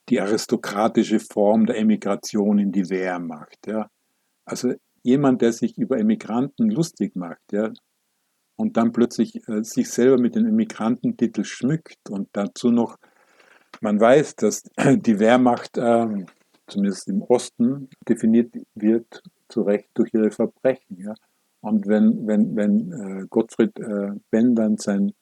[0.08, 3.66] die aristokratische Form der Emigration in die Wehrmacht.
[3.66, 3.90] Ja.
[4.44, 7.72] Also jemand, der sich über Emigranten lustig macht, ja,
[8.56, 12.96] und dann plötzlich äh, sich selber mit dem Immigrantentitel schmückt und dazu noch,
[13.80, 16.24] man weiß, dass die Wehrmacht, äh,
[16.66, 20.98] zumindest im Osten, definiert wird zu Recht durch ihre Verbrechen.
[20.98, 21.14] Ja?
[21.60, 25.12] Und wenn, wenn, wenn äh, Gottfried äh, Benn dann sein,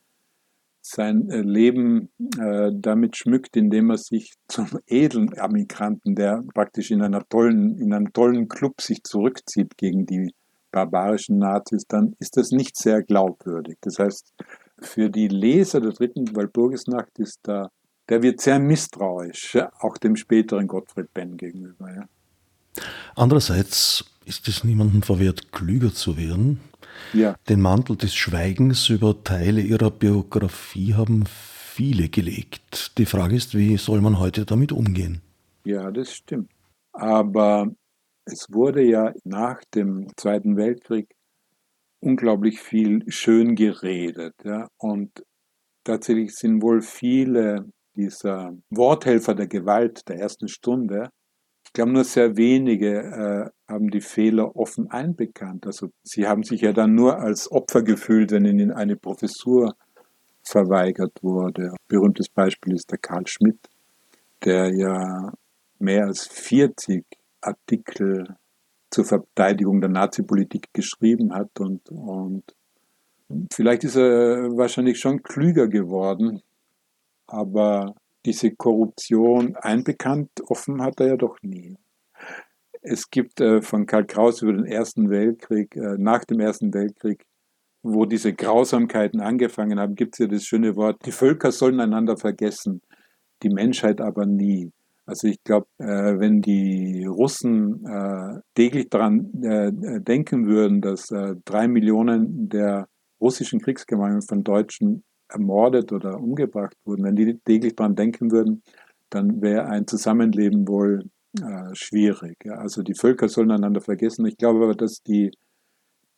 [0.87, 7.01] sein äh, Leben äh, damit schmückt, indem er sich zum edlen Emigranten, der praktisch in,
[7.01, 10.35] einer tollen, in einem tollen Club sich zurückzieht gegen die
[10.71, 13.79] barbarischen Nazis, dann ist das nicht sehr glaubwürdig.
[13.81, 14.33] Das heißt,
[14.81, 17.71] für die Leser der dritten Walpurgisnacht ist da,
[18.11, 21.95] der wird sehr misstrauisch, auch dem späteren Gottfried Benn gegenüber.
[21.95, 22.83] Ja.
[23.15, 26.61] Andererseits ist es niemandem verwehrt, klüger zu werden.
[27.13, 27.37] Ja.
[27.49, 32.99] Den Mantel des Schweigens über Teile ihrer Biografie haben viele gelegt.
[32.99, 35.21] Die Frage ist, wie soll man heute damit umgehen?
[35.65, 36.51] Ja, das stimmt.
[36.93, 37.69] Aber
[38.25, 41.09] es wurde ja nach dem Zweiten Weltkrieg
[42.01, 44.35] unglaublich viel schön geredet.
[44.45, 44.69] Ja?
[44.79, 45.25] Und
[45.85, 51.11] tatsächlich sind wohl viele dieser Worthelfer der Gewalt der ersten Stunde,
[51.75, 55.67] glaube nur sehr wenige äh, haben die Fehler offen einbekannt.
[55.67, 59.75] Also sie haben sich ja dann nur als Opfer gefühlt, wenn ihnen eine Professur
[60.43, 61.71] verweigert wurde.
[61.73, 63.59] Ein berühmtes Beispiel ist der Karl Schmidt,
[64.45, 65.33] der ja
[65.79, 67.05] mehr als 40
[67.41, 68.37] Artikel
[68.91, 72.45] zur Verteidigung der Nazi-Politik geschrieben hat und, und
[73.53, 76.41] vielleicht ist er wahrscheinlich schon klüger geworden,
[77.27, 81.77] aber diese Korruption einbekannt offen hat er ja doch nie.
[82.83, 87.25] Es gibt äh, von Karl Kraus über den Ersten Weltkrieg, äh, nach dem Ersten Weltkrieg,
[87.83, 92.17] wo diese Grausamkeiten angefangen haben, gibt es ja das schöne Wort, die Völker sollen einander
[92.17, 92.83] vergessen,
[93.43, 94.71] die Menschheit aber nie.
[95.07, 101.35] Also ich glaube, äh, wenn die Russen äh, täglich daran äh, denken würden, dass äh,
[101.45, 102.89] drei Millionen der
[103.21, 108.63] russischen Kriegsgefangenen von Deutschen ermordet oder umgebracht wurden, wenn die täglich daran denken würden,
[109.11, 111.05] dann wäre ein Zusammenleben wohl
[111.41, 112.37] äh, schwierig.
[112.45, 112.55] Ja.
[112.55, 114.27] Also die Völker sollen einander vergessen.
[114.27, 115.31] Ich glaube aber, dass die,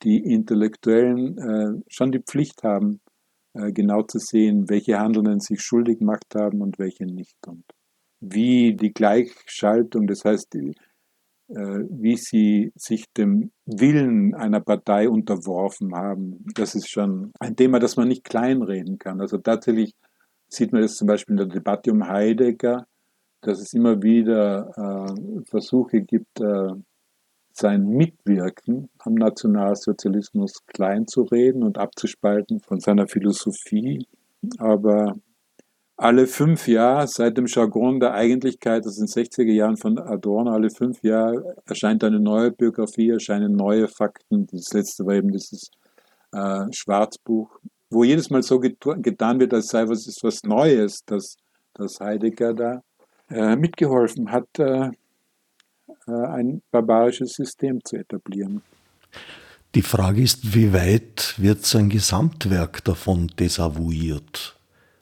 [0.03, 3.01] die Intellektuellen äh, schon die Pflicht haben,
[3.73, 7.39] genau zu sehen, welche Handelnden sich schuldig gemacht haben und welche nicht.
[7.47, 7.65] Und
[8.21, 10.73] wie die Gleichschaltung, das heißt, äh,
[11.49, 16.45] wie sie sich dem Willen einer Partei unterworfen haben.
[16.55, 19.21] Das ist schon ein Thema, das man nicht kleinreden kann.
[19.21, 19.95] Also tatsächlich
[20.49, 22.87] sieht man das zum Beispiel in der Debatte um Heidegger,
[23.43, 26.73] dass es immer wieder äh, Versuche gibt, äh,
[27.53, 34.07] sein Mitwirken am Nationalsozialismus kleinzureden und abzuspalten von seiner Philosophie.
[34.59, 35.15] Aber
[35.97, 40.53] alle fünf Jahre, seit dem Jargon der Eigentlichkeit, das in den 60er Jahren von Adorno,
[40.53, 44.47] alle fünf Jahre erscheint eine neue Biografie, erscheinen neue Fakten.
[44.47, 45.71] Das letzte war eben dieses
[46.33, 47.59] äh, Schwarzbuch,
[47.91, 51.37] wo jedes Mal so getan wird, als sei was ist was Neues, dass,
[51.73, 52.83] dass Heidegger da
[53.31, 54.91] äh, mitgeholfen hat, äh,
[56.09, 58.63] äh, ein barbarisches System zu etablieren.
[59.75, 64.56] Die Frage ist, wie weit wird sein Gesamtwerk davon desavouiert?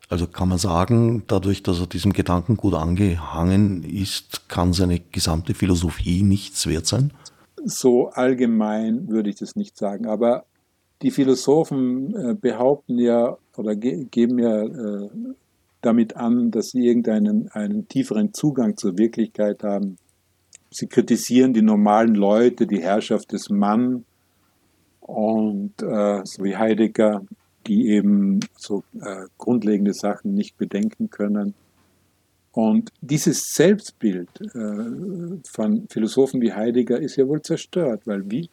[0.09, 5.55] Also kann man sagen, dadurch, dass er diesem Gedanken gut angehangen ist, kann seine gesamte
[5.55, 7.13] Philosophie nichts wert sein?
[7.65, 10.45] So allgemein würde ich das nicht sagen, aber
[11.03, 15.11] die Philosophen äh, behaupten ja oder ge geben ja äh,
[15.81, 19.99] damit an, dass sie irgendeinen einen tieferen Zugang zur Wirklichkeit haben.
[20.71, 24.05] Sie kritisieren die normalen Leute, die Herrschaft des Mann
[25.01, 27.23] und äh, so wie Heidegger,
[27.67, 31.55] die eben so äh, grundlegende Sachen nicht bedenken können.
[32.53, 38.49] Und dieses Selbstbild äh, von Philosophen wie Heidegger ist ja wohl zerstört, weil wie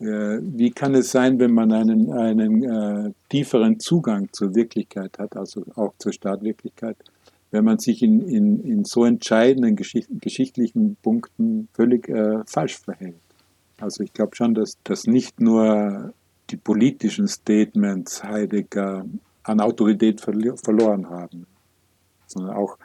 [0.00, 5.36] äh, wie kann es sein, wenn man einen, einen äh, tieferen Zugang zur Wirklichkeit hat,
[5.36, 6.96] also auch zur Staatwirklichkeit,
[7.50, 13.20] wenn man sich in, in, in so entscheidenden geschicht, geschichtlichen Punkten völlig äh, falsch verhält?
[13.78, 16.14] Also ich glaube schon, dass, dass nicht nur
[16.50, 19.04] die politischen Statements Heidegger
[19.42, 21.46] an Autorität verli verloren haben,
[22.26, 22.76] sondern auch,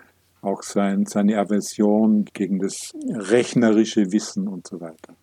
[0.41, 5.15] auch sein, seine Aversion gegen das rechnerische Wissen und so weiter.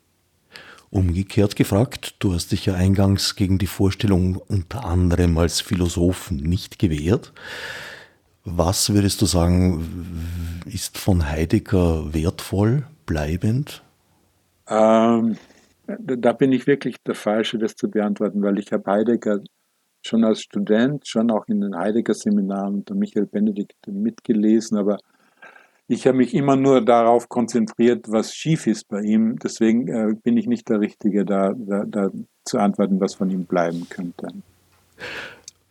[0.91, 6.79] Umgekehrt gefragt, du hast dich ja eingangs gegen die Vorstellung unter anderem als Philosophen nicht
[6.79, 7.33] gewehrt.
[8.45, 13.83] Was würdest du sagen, ist von Heidegger wertvoll, bleibend?
[14.69, 15.39] Ähm,
[15.87, 19.41] da bin ich wirklich der Falsche, das zu beantworten, weil ich habe Heidegger
[20.05, 24.99] schon als Student, schon auch in den Heidegger-Seminaren unter Michael Benedikt mitgelesen, aber
[25.89, 29.39] ich habe mich immer nur darauf konzentriert, was schief ist bei ihm.
[29.39, 32.11] Deswegen äh, bin ich nicht der Richtige, da, da, da,
[32.45, 34.29] zu antworten, was von ihm bleiben könnte.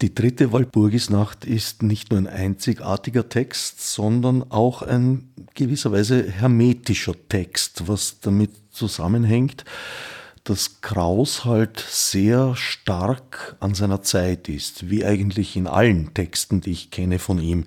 [0.02, 7.88] Die dritte Walpurgisnacht ist nicht nur ein einzigartiger Text, sondern auch ein gewisserweise hermetischer Text,
[7.88, 9.64] was damit zusammenhängt,
[10.44, 16.72] dass Kraus halt sehr stark an seiner Zeit ist, wie eigentlich in allen Texten, die
[16.72, 17.66] ich kenne von ihm.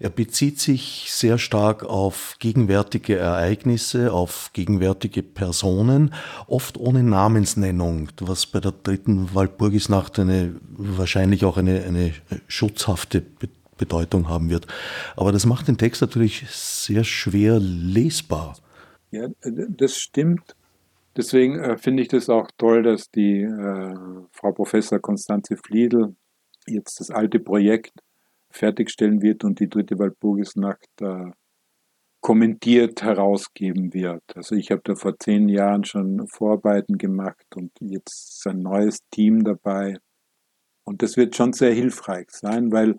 [0.00, 6.14] Er bezieht sich sehr stark auf gegenwärtige Ereignisse, auf gegenwärtige Personen,
[6.46, 12.14] oft ohne Namensnennung, was bei der dritten Walpurgisnacht eine, wahrscheinlich auch eine, eine
[12.48, 13.22] schutzhafte
[13.76, 14.66] Bedeutung haben wird.
[15.16, 18.56] Aber das macht den Text natürlich sehr schwer lesbar.
[19.10, 20.56] Ja, das stimmt.
[21.16, 23.94] Deswegen äh, finde ich das auch toll, dass die äh,
[24.32, 26.16] Frau Professor Konstanze Fliedl
[26.66, 27.92] jetzt das alte Projekt
[28.50, 31.30] fertigstellen wird und die dritte Walpurgisnacht äh,
[32.20, 34.22] kommentiert herausgeben wird.
[34.34, 39.00] Also ich habe da vor zehn Jahren schon Vorarbeiten gemacht und jetzt ist ein neues
[39.10, 39.98] Team dabei.
[40.84, 42.98] Und das wird schon sehr hilfreich sein, weil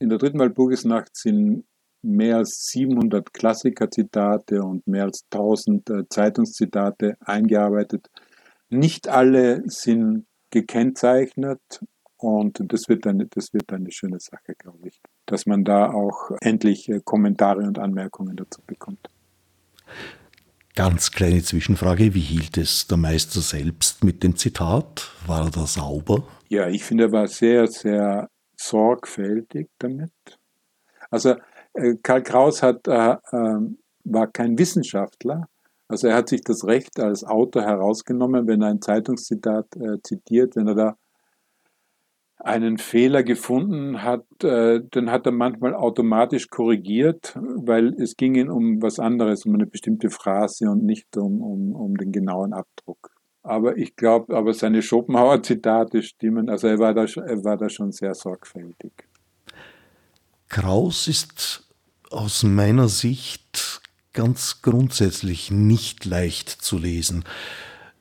[0.00, 1.64] in der dritten Walpurgisnacht sind
[2.02, 8.08] mehr als 700 Klassikerzitate und mehr als 1000 äh, Zeitungszitate eingearbeitet.
[8.70, 11.60] Nicht alle sind gekennzeichnet
[12.16, 16.30] und das wird eine, das wird eine schöne Sache, glaube ich, dass man da auch
[16.40, 19.08] endlich äh, Kommentare und Anmerkungen dazu bekommt.
[20.74, 25.10] Ganz kleine Zwischenfrage, wie hielt es der Meister selbst mit dem Zitat?
[25.26, 26.22] War er da sauber?
[26.48, 30.12] Ja, ich finde, er war sehr, sehr sorgfältig damit.
[31.10, 31.34] Also
[32.02, 33.60] Karl Kraus hat, äh, äh,
[34.04, 35.48] war kein Wissenschaftler.
[35.88, 40.56] Also er hat sich das Recht als Autor herausgenommen, wenn er ein Zeitungszitat äh, zitiert,
[40.56, 40.96] wenn er da
[42.40, 48.50] einen Fehler gefunden hat, äh, dann hat er manchmal automatisch korrigiert, weil es ging ihm
[48.50, 53.10] um was anderes, um eine bestimmte Phrase und nicht um, um, um den genauen Abdruck.
[53.42, 57.92] Aber ich glaube, aber seine Schopenhauer-Zitate stimmen, also er war, da, er war da schon
[57.92, 58.92] sehr sorgfältig.
[60.48, 61.67] Kraus ist
[62.10, 63.80] aus meiner Sicht
[64.12, 67.24] ganz grundsätzlich nicht leicht zu lesen.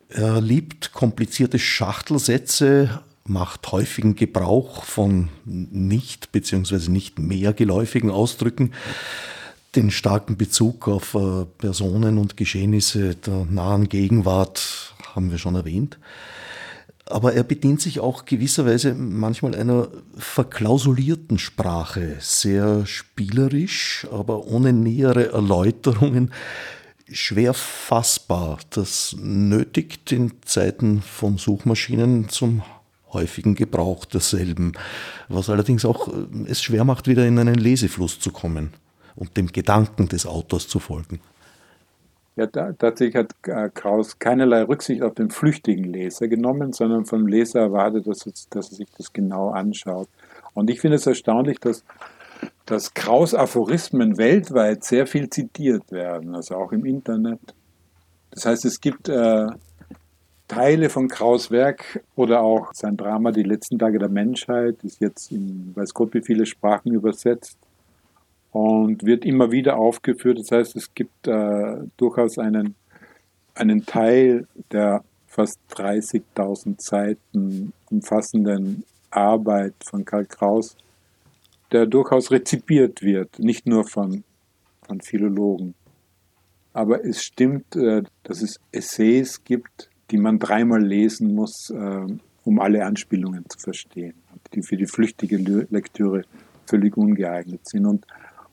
[0.09, 6.89] Er liebt komplizierte Schachtelsätze, macht häufigen Gebrauch von nicht bzw.
[6.89, 8.71] nicht mehr geläufigen Ausdrücken.
[9.75, 15.97] Den starken Bezug auf äh, Personen und Geschehnisse der nahen Gegenwart haben wir schon erwähnt
[17.09, 19.87] aber er bedient sich auch gewisserweise manchmal einer
[20.17, 26.31] verklausulierten Sprache, sehr spielerisch, aber ohne nähere Erläuterungen
[27.11, 28.59] schwer fassbar.
[28.69, 32.63] Das nötigt in Zeiten von Suchmaschinen zum
[33.13, 34.73] häufigen Gebrauch derselben,
[35.29, 36.11] was allerdings auch äh,
[36.47, 38.71] es schwer macht, wieder in einen Lesefluss zu kommen
[39.15, 41.19] und dem Gedanken des Autors zu folgen.
[42.37, 47.25] Ja, da, tatsächlich hat äh, Kraus keinerlei Rücksicht auf den flüchtigen Leser genommen, sondern vom
[47.25, 50.07] Leser erwartet, dass, es, dass er sich das genau anschaut.
[50.53, 51.83] Und ich finde es erstaunlich, dass,
[52.67, 57.39] dass Kraus Aphorismen weltweit sehr viel zitiert werden, also auch im Internet.
[58.29, 59.47] Das heißt, es gibt äh,
[60.47, 65.31] Teile von Kraus Werk oder auch sein Drama Die letzten Tage der Menschheit, ist jetzt
[65.31, 67.57] in weiß Gott wie viele Sprachen übersetzt
[68.57, 70.39] und wird immer wieder aufgeführt.
[70.39, 72.75] Das heißt, es gibt äh, durchaus einen,
[73.53, 80.75] einen Teil der fast 30.000 Seiten umfassenden Arbeit von Karl Kraus,
[81.71, 84.23] der durchaus rezipiert wird, nicht nur von,
[84.87, 85.75] von Philologen.
[86.73, 92.07] Aber es stimmt, äh, dass es Essays gibt, die man dreimal lesen muss, äh,
[92.43, 94.15] um alle Anspielungen zu verstehen,
[94.53, 95.37] die für die flüchtige
[95.69, 96.23] Lektüre
[96.65, 97.85] völlig ungeeignet sind.
[97.85, 98.07] Und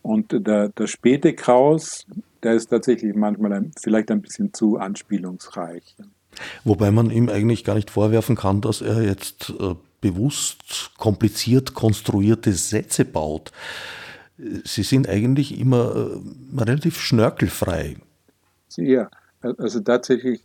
[0.05, 2.07] und der, der späte Kraus,
[2.43, 5.97] der ist tatsächlich manchmal ein, vielleicht ein bisschen zu anspielungsreich.
[6.63, 12.53] Wobei man ihm eigentlich gar nicht vorwerfen kann, dass er jetzt äh, bewusst kompliziert konstruierte
[12.53, 13.51] Sätze baut.
[14.37, 17.97] Sie sind eigentlich immer äh, relativ schnörkelfrei.
[18.77, 19.09] Ja,
[19.41, 20.43] also tatsächlich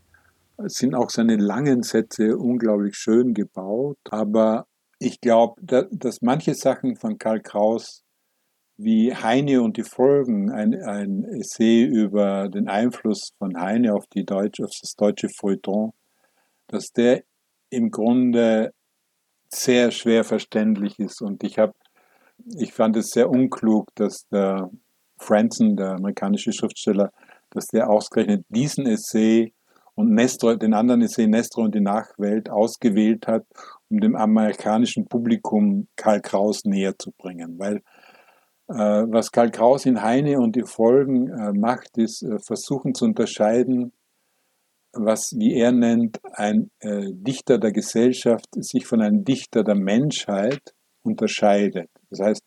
[0.57, 4.67] sind auch seine langen Sätze unglaublich schön gebaut, aber
[4.99, 8.03] ich glaube, dass manche Sachen von Karl Kraus
[8.81, 14.25] wie Heine und die Folgen, ein, ein Essay über den Einfluss von Heine auf, die
[14.25, 15.91] Deutsch, auf das deutsche Feuilleton,
[16.67, 17.23] dass der
[17.69, 18.71] im Grunde
[19.49, 21.21] sehr schwer verständlich ist.
[21.21, 21.73] Und ich habe,
[22.57, 24.71] ich fand es sehr unklug, dass der
[25.17, 27.11] Franzen, der amerikanische Schriftsteller,
[27.49, 29.51] dass der ausgerechnet diesen Essay
[29.93, 33.43] und Nestor, den anderen Essay Nestor und die Nachwelt ausgewählt hat,
[33.89, 37.59] um dem amerikanischen Publikum Karl Kraus näher zu bringen.
[37.59, 37.81] Weil
[38.69, 43.93] was Karl Kraus in Heine und die Folgen äh, macht, ist äh, versuchen zu unterscheiden,
[44.93, 51.91] was, wie er nennt, ein Dichter der Gesellschaft sich von einem Dichter der Menschheit unterscheidet.
[52.09, 52.41] Das heißt,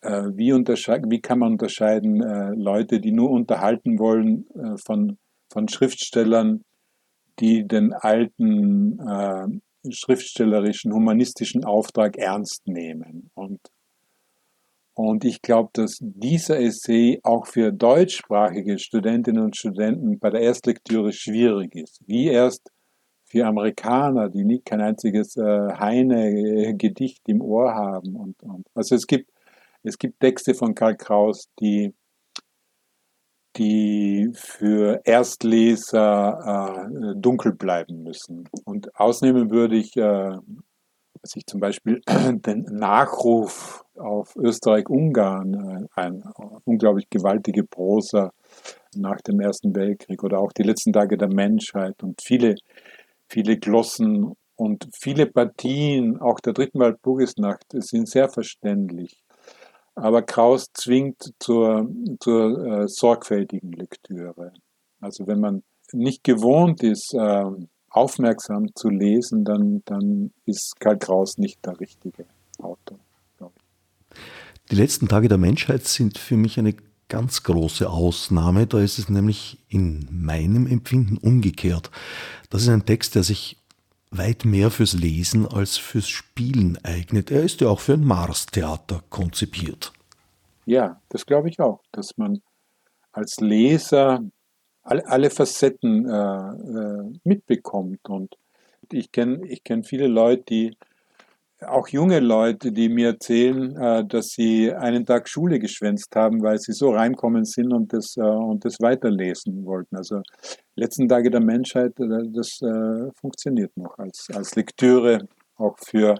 [0.00, 2.22] wie, wie kann man unterscheiden
[2.58, 4.46] Leute, die nur unterhalten wollen
[4.82, 5.18] von,
[5.52, 6.62] von Schriftstellern,
[7.38, 13.60] die den alten schriftstellerischen, humanistischen Auftrag ernst nehmen und
[14.98, 21.12] und ich glaube, dass dieser Essay auch für deutschsprachige Studentinnen und Studenten bei der Erstlektüre
[21.12, 22.00] schwierig ist.
[22.08, 22.72] Wie erst
[23.24, 28.16] für Amerikaner, die nicht kein einziges äh, Heine-Gedicht im Ohr haben.
[28.16, 29.30] Und, und, also es gibt,
[29.84, 31.94] es gibt Texte von Karl Kraus, die,
[33.56, 38.48] die für Erstleser äh, dunkel bleiben müssen.
[38.64, 40.38] Und ausnehmen würde ich äh,
[41.28, 46.22] sich zum Beispiel den Nachruf auf Österreich-Ungarn, äh, eine
[46.64, 48.32] unglaublich gewaltige Prosa
[48.94, 52.56] nach dem Ersten Weltkrieg oder auch die letzten Tage der Menschheit und viele,
[53.28, 59.22] viele Glossen und viele Partien, auch der dritten Walpurgisnacht, sind sehr verständlich.
[59.94, 61.88] Aber Kraus zwingt zur,
[62.20, 64.52] zur äh, sorgfältigen Lektüre.
[65.00, 65.62] Also wenn man
[65.92, 67.44] nicht gewohnt ist, äh,
[67.90, 72.26] aufmerksam zu lesen, dann, dann ist Karl Kraus nicht der richtige
[72.58, 72.98] Autor.
[74.70, 76.74] Die letzten Tage der Menschheit sind für mich eine
[77.08, 78.66] ganz große Ausnahme.
[78.66, 81.90] Da ist es nämlich in meinem Empfinden umgekehrt.
[82.50, 83.56] Das ist ein Text, der sich
[84.10, 87.30] weit mehr fürs Lesen als fürs Spielen eignet.
[87.30, 89.92] Er ist ja auch für ein Mars-Theater konzipiert.
[90.66, 92.40] Ja, das glaube ich auch, dass man
[93.12, 94.20] als Leser
[94.88, 98.08] alle, alle Facetten äh, äh, mitbekommt.
[98.08, 98.34] Und
[98.90, 100.76] ich kenne ich kenn viele Leute, die,
[101.66, 106.58] auch junge Leute, die mir erzählen, äh, dass sie einen Tag Schule geschwänzt haben, weil
[106.58, 109.96] sie so reinkommen sind und das, äh, und das weiterlesen wollten.
[109.96, 110.22] Also
[110.74, 116.14] letzten Tage der Menschheit, äh, das äh, funktioniert noch als, als Lektüre auch für,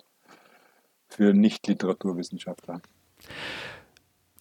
[1.09, 2.83] für Nicht-Literaturwissenschaftler.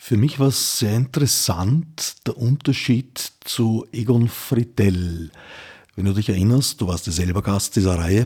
[0.07, 5.31] Für mich war es sehr interessant, der Unterschied zu Egon Friedel.
[5.97, 8.25] Wenn du dich erinnerst, du warst ja selber Gast dieser Reihe,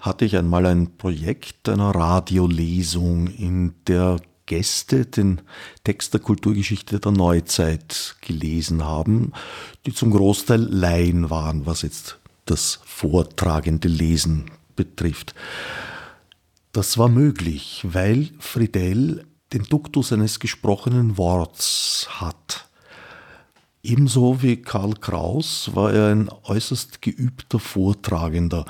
[0.00, 4.16] hatte ich einmal ein Projekt einer Radiolesung, in der
[4.46, 5.40] Gäste den
[5.84, 9.30] Text der Kulturgeschichte der Neuzeit gelesen haben,
[9.86, 15.36] die zum Großteil Laien waren, was jetzt das vortragende Lesen betrifft.
[16.72, 22.68] Das war möglich, weil Friedel den Duktus eines gesprochenen Worts hat.
[23.82, 28.66] Ebenso wie Karl Kraus war er ein äußerst geübter Vortragender.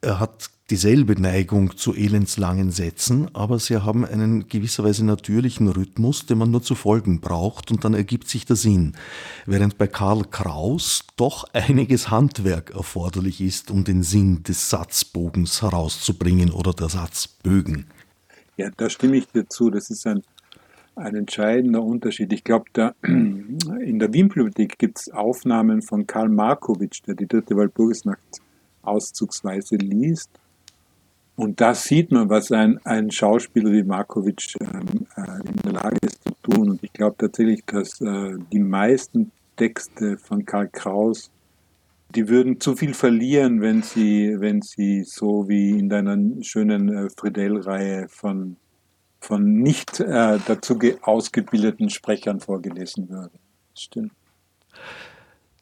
[0.00, 6.38] Er hat dieselbe Neigung zu elendslangen Sätzen, aber sie haben einen gewisserweise natürlichen Rhythmus, den
[6.38, 8.94] man nur zu folgen braucht und dann ergibt sich der Sinn.
[9.46, 16.50] Während bei Karl Kraus doch einiges Handwerk erforderlich ist, um den Sinn des Satzbogens herauszubringen
[16.50, 17.86] oder der Satzbögen.
[18.60, 19.70] Ja, da stimme ich dir zu.
[19.70, 20.22] Das ist ein
[20.96, 22.32] ein entscheidender Unterschied.
[22.32, 22.66] Ich glaube,
[23.02, 28.20] in der Wien-Bibliothek gibt es Aufnahmen von Karl Markowitsch, der die dritte Walpurgisnacht
[28.82, 30.30] auszugsweise liest.
[31.36, 35.96] Und da sieht man, was ein, ein Schauspieler wie Markowitsch ähm, äh, in der Lage
[36.02, 36.70] ist zu tun.
[36.70, 41.30] Und ich glaube tatsächlich, dass äh, die meisten Texte von Karl Kraus,
[42.14, 47.08] die würden zu viel verlieren, wenn sie, wenn sie so wie in deiner schönen äh,
[47.10, 48.56] Friedel-Reihe von
[49.20, 53.38] von nicht äh, dazu ausgebildeten Sprechern vorgelesen würde.
[53.74, 54.12] Stimmt.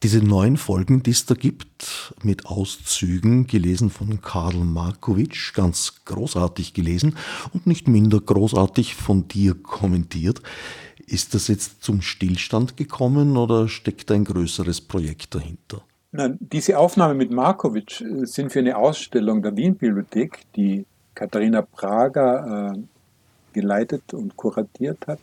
[0.05, 6.73] Diese neun Folgen, die es da gibt, mit Auszügen, gelesen von Karl Markowitsch, ganz großartig
[6.73, 7.17] gelesen
[7.53, 10.41] und nicht minder großartig von dir kommentiert.
[11.05, 15.83] Ist das jetzt zum Stillstand gekommen oder steckt ein größeres Projekt dahinter?
[16.11, 22.73] Nein, diese Aufnahmen mit Markowitsch äh, sind für eine Ausstellung der Wien-Bibliothek, die Katharina Prager
[22.75, 22.79] äh,
[23.53, 25.19] geleitet und kuratiert hat,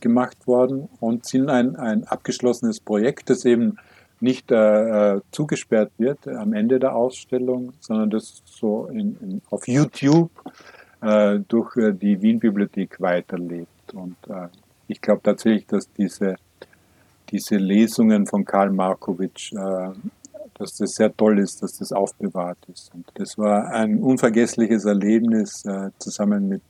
[0.00, 3.78] gemacht worden und sind ein, ein abgeschlossenes Projekt, das eben
[4.20, 9.66] nicht äh, äh zugesperrt wird am Ende der Ausstellung, sondern das so in, in, auf
[9.68, 10.30] YouTube
[11.00, 13.94] äh, durch äh, die Wien-Bibliothek weiterlebt.
[13.94, 14.16] Und
[14.88, 16.36] ich glaube tatsächlich, dass diese,
[17.30, 19.90] diese Lesungen von Karl Markowitsch, äh,
[20.58, 22.92] dass das sehr toll ist, dass das aufbewahrt ist.
[22.94, 25.64] Und das war ein unvergessliches Erlebnis
[25.98, 26.62] zusammen mit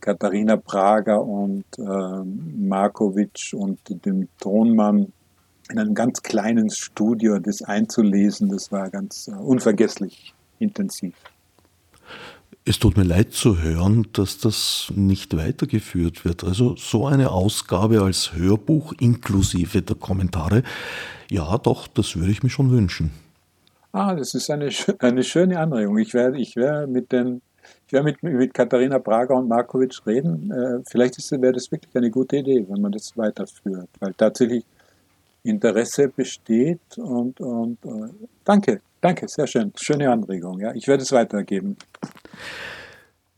[0.00, 5.12] Katharina Prager und äh, Markovic und dem Tonmann
[5.70, 11.14] in einem ganz kleinen Studio das einzulesen, das war ganz äh, unvergesslich intensiv.
[12.68, 16.44] Es tut mir leid zu hören, dass das nicht weitergeführt wird.
[16.44, 20.62] Also so eine Ausgabe als Hörbuch inklusive der Kommentare,
[21.30, 23.10] ja doch, das würde ich mir schon wünschen.
[23.92, 25.96] Ah, das ist eine, eine schöne Anregung.
[25.96, 30.50] Ich werde, ich werde mit werde mit, mit Katharina Prager und Markovic reden.
[30.50, 34.66] Äh, vielleicht wäre das wirklich eine gute Idee, wenn man das weiterführt, weil tatsächlich
[35.48, 38.08] Interesse besteht und, und äh,
[38.44, 40.60] danke, danke, sehr schön, schöne Anregung.
[40.60, 41.76] Ja, ich werde es weitergeben.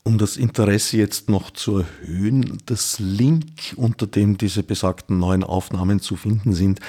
[0.03, 6.01] Um das Interesse jetzt noch zu erhöhen, das Link, unter dem diese besagten neuen Aufnahmen
[6.01, 6.81] zu finden sind,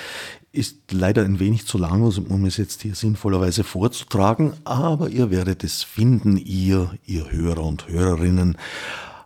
[0.54, 5.32] ist leider ein wenig zu lang, also um es jetzt hier sinnvollerweise vorzutragen, aber ihr
[5.32, 8.58] werdet es finden, ihr, ihr Hörer und Hörerinnen,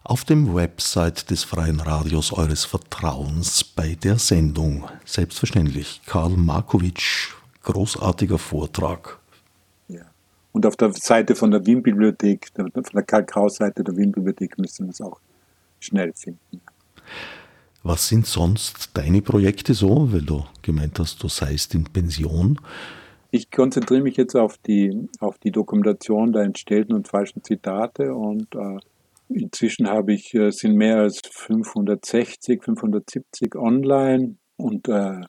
[0.05, 4.87] auf dem Website des Freien Radios eures Vertrauens bei der Sendung.
[5.03, 7.33] Selbstverständlich, Karl Markowitsch,
[7.63, 9.19] großartiger Vortrag.
[9.87, 10.03] Ja.
[10.51, 15.01] Und auf der Seite von der Wien-Bibliothek, von der Karl-Kraus-Seite der Wien-Bibliothek müsst ihr es
[15.01, 15.19] auch
[15.79, 16.61] schnell finden.
[17.81, 22.59] Was sind sonst deine Projekte so, weil du gemeint hast, du seist in Pension?
[23.31, 28.53] Ich konzentriere mich jetzt auf die, auf die Dokumentation der entstellten und falschen Zitate und
[28.53, 28.77] äh,
[29.29, 35.21] inzwischen habe ich, äh, sind mehr als 560, 570 online und äh,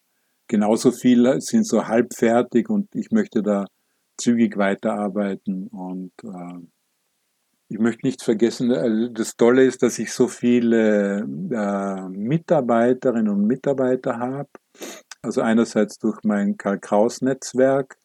[0.48, 3.66] genauso viele sind so halbfertig und ich möchte da
[4.18, 6.66] zügig weiterarbeiten und äh,
[7.68, 13.46] ich möchte nicht vergessen, äh, das Tolle ist, dass ich so viele äh, Mitarbeiterinnen und
[13.46, 14.48] Mitarbeiter habe.
[15.22, 17.96] Also einerseits durch mein Karl-Kraus-Netzwerk,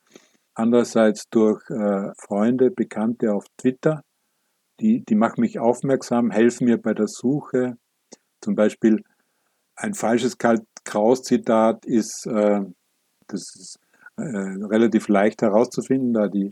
[0.56, 4.02] andererseits durch äh, Freunde, Bekannte auf Twitter.
[4.82, 7.78] Die, die machen mich aufmerksam, helfen mir bei der Suche.
[8.42, 9.04] Zum Beispiel
[9.76, 12.62] ein falsches Karl-Kraus-Zitat ist, äh,
[13.28, 13.80] das ist
[14.18, 16.52] äh, relativ leicht herauszufinden, da die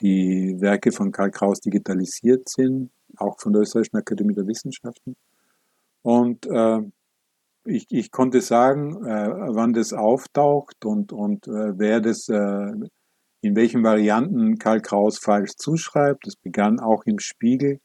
[0.00, 5.16] die Werke von Karl Kraus digitalisiert sind, auch von der Österreichischen Akademie der Wissenschaften.
[6.02, 6.80] Und äh,
[7.64, 12.72] ich, ich konnte sagen, äh, wann das auftaucht und, und äh, wer das, äh,
[13.40, 16.26] in welchen Varianten Karl Kraus falsch zuschreibt.
[16.26, 17.80] Das begann auch im Spiegel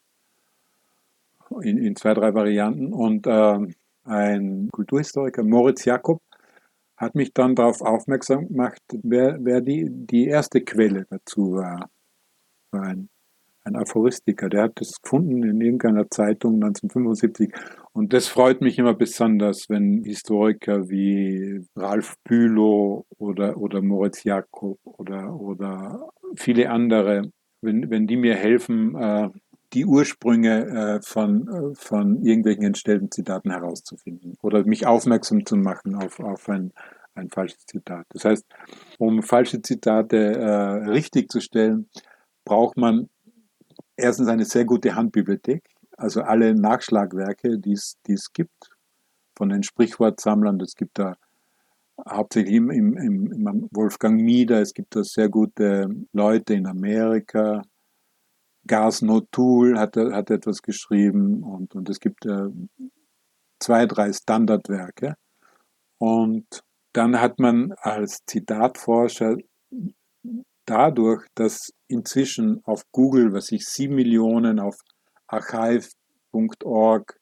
[1.62, 2.92] in, in zwei, drei Varianten.
[2.92, 3.58] Und äh,
[4.04, 6.20] ein Kulturhistoriker, Moritz Jakob,
[6.96, 11.90] hat mich dann darauf aufmerksam gemacht, wer, wer die, die erste Quelle dazu war
[12.72, 13.08] ein,
[13.66, 17.52] ein Aphoristiker, der hat das gefunden in irgendeiner Zeitung 1975.
[17.92, 24.78] Und das freut mich immer besonders, wenn Historiker wie Ralf Bülow oder, oder Moritz Jakob
[24.84, 29.30] oder, oder viele andere, wenn, wenn die mir helfen, äh,
[29.72, 35.96] die Ursprünge äh, von, äh, von irgendwelchen entstellten Zitaten herauszufinden oder mich aufmerksam zu machen
[35.96, 36.72] auf, auf ein,
[37.16, 38.06] ein falsches Zitat.
[38.10, 38.44] Das heißt,
[38.98, 41.88] um falsche Zitate richtig zu stellen,
[42.44, 43.08] braucht man
[43.96, 45.64] erstens eine sehr gute Handbibliothek,
[45.96, 48.70] also alle Nachschlagwerke, die es gibt,
[49.36, 50.60] von den Sprichwortsammlern.
[50.60, 51.16] Es gibt da
[52.08, 57.62] hauptsächlich im, im, im Wolfgang Mieder, es gibt da sehr gute Leute in Amerika.
[58.66, 62.48] Gas No Tool hat, hat etwas geschrieben und, und es gibt äh,
[63.60, 65.14] zwei, drei Standardwerke.
[65.98, 69.36] Und dann hat man als Zitatforscher
[70.66, 74.76] dadurch, dass inzwischen auf Google, was ich sieben Millionen, auf
[75.26, 77.18] archive.org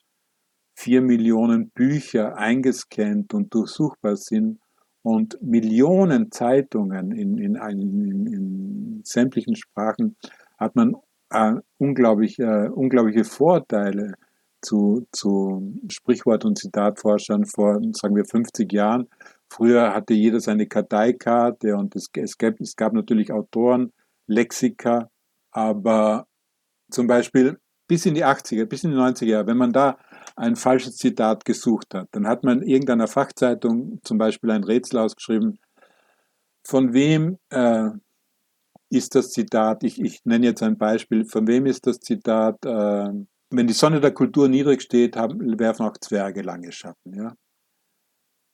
[0.76, 4.58] vier Millionen Bücher eingescannt und durchsuchbar sind
[5.02, 10.16] und Millionen Zeitungen in, in, in, in sämtlichen Sprachen,
[10.58, 10.96] hat man
[11.30, 14.14] äh, unglaublich, äh, unglaubliche Vorteile
[14.62, 19.08] zu, zu Sprichwort- und Zitatforschern vor, sagen wir, 50 Jahren.
[19.52, 23.92] Früher hatte jeder seine Karteikarte und es, es, gab, es gab natürlich Autoren,
[24.26, 25.08] Lexika,
[25.52, 26.26] aber
[26.90, 29.98] zum Beispiel bis in die 80er, bis in die 90er Jahre, wenn man da
[30.36, 34.98] ein falsches Zitat gesucht hat, dann hat man in irgendeiner Fachzeitung zum Beispiel ein Rätsel
[34.98, 35.58] ausgeschrieben,
[36.66, 37.90] von wem äh,
[38.90, 43.10] ist das Zitat, ich, ich nenne jetzt ein Beispiel, von wem ist das Zitat, äh,
[43.50, 47.14] wenn die Sonne der Kultur niedrig steht, haben, werfen auch Zwerge lange Schatten.
[47.14, 47.34] Ja?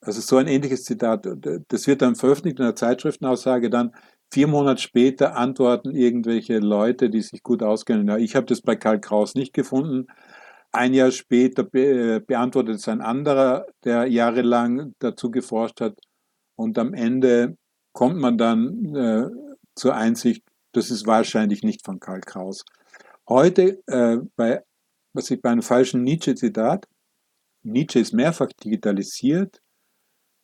[0.00, 1.26] Also so ein ähnliches Zitat,
[1.68, 3.92] das wird dann veröffentlicht in der Zeitschriftenaussage, dann
[4.32, 8.08] vier Monate später antworten irgendwelche Leute, die sich gut auskennen.
[8.08, 10.06] Ja, ich habe das bei Karl Kraus nicht gefunden.
[10.72, 15.98] Ein Jahr später be beantwortet es ein anderer, der jahrelang dazu geforscht hat.
[16.56, 17.56] Und am Ende
[17.92, 19.28] kommt man dann äh,
[19.74, 22.64] zur Einsicht, das ist wahrscheinlich nicht von Karl Kraus.
[23.28, 24.62] Heute, äh, bei,
[25.12, 26.86] was ich bei einem falschen Nietzsche-Zitat,
[27.62, 29.60] Nietzsche ist mehrfach digitalisiert,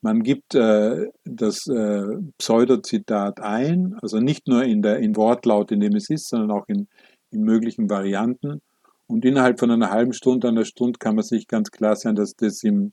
[0.06, 2.04] man gibt äh, das äh,
[2.38, 6.68] Pseudozitat ein, also nicht nur in der in Wortlaut, in dem es ist, sondern auch
[6.68, 6.86] in,
[7.32, 8.62] in möglichen Varianten.
[9.08, 12.34] Und innerhalb von einer halben Stunde, einer Stunde kann man sich ganz klar sein, dass
[12.36, 12.92] das im,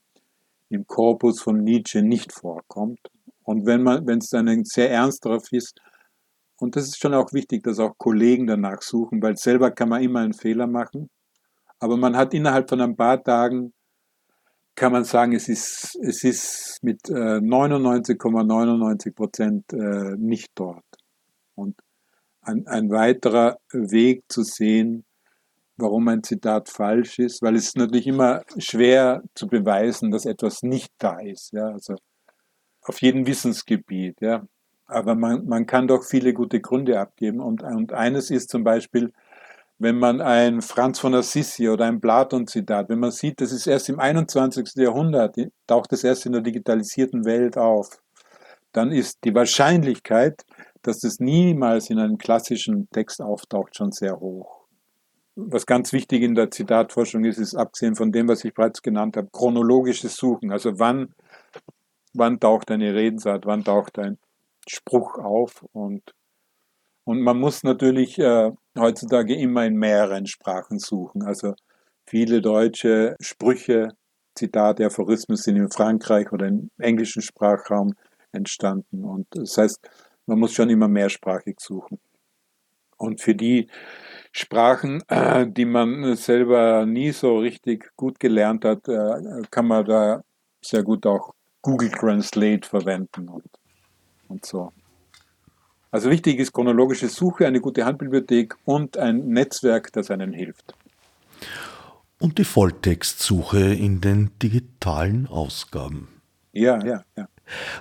[0.70, 2.99] im Korpus von Nietzsche nicht vorkommt.
[3.43, 5.80] Und wenn man, wenn es dann sehr ernst darauf ist,
[6.57, 10.01] und das ist schon auch wichtig, dass auch Kollegen danach suchen, weil selber kann man
[10.01, 11.11] immer einen Fehler machen.
[11.78, 13.72] Aber man hat innerhalb von ein paar Tagen
[14.76, 20.84] kann man sagen, es ist, es ist mit 99,99 äh, Prozent äh, nicht dort.
[21.55, 21.76] Und
[22.41, 25.05] ein, ein weiterer Weg zu sehen,
[25.78, 30.91] warum ein Zitat falsch ist, weil es natürlich immer schwer zu beweisen, dass etwas nicht
[30.97, 31.51] da ist.
[31.53, 31.95] Ja, also
[32.82, 34.21] auf jedem Wissensgebiet.
[34.21, 34.45] Ja,
[34.86, 37.39] aber man, man kann doch viele gute Gründe abgeben.
[37.39, 39.13] Und, und eines ist zum Beispiel,
[39.80, 43.89] wenn man ein Franz von Assisi oder ein Platon-Zitat, wenn man sieht, das ist erst
[43.89, 44.76] im 21.
[44.76, 45.36] Jahrhundert,
[45.67, 48.01] taucht es erst in der digitalisierten Welt auf,
[48.71, 50.45] dann ist die Wahrscheinlichkeit,
[50.82, 54.63] dass es niemals in einem klassischen Text auftaucht, schon sehr hoch.
[55.36, 59.17] Was ganz wichtig in der Zitatforschung ist, ist abgesehen von dem, was ich bereits genannt
[59.17, 60.51] habe, chronologisches Suchen.
[60.51, 61.13] Also wann,
[62.13, 64.19] wann taucht eine Redensart, wann taucht ein
[64.67, 66.03] Spruch auf und
[67.06, 71.24] und man muss natürlich äh, heutzutage immer in mehreren Sprachen suchen.
[71.24, 71.54] Also
[72.08, 73.89] viele deutsche Sprüche,
[74.36, 77.93] Zitate, Aphorismen sind in Frankreich oder im englischen Sprachraum
[78.32, 79.04] entstanden.
[79.04, 79.80] Und das heißt,
[80.26, 81.99] man muss schon immer mehrsprachig suchen.
[82.97, 83.68] Und für die
[84.32, 90.24] Sprachen, äh, die man selber nie so richtig gut gelernt hat, äh, kann man da
[90.62, 93.45] sehr gut auch Google Translate verwenden und,
[94.30, 94.72] und so.
[95.94, 100.74] Also wichtig ist chronologische Suche, eine gute Handbibliothek und ein Netzwerk, das einen hilft.
[102.18, 106.08] Und die Volltextsuche in den digitalen Ausgaben.
[106.52, 107.28] Ja, ja, ja.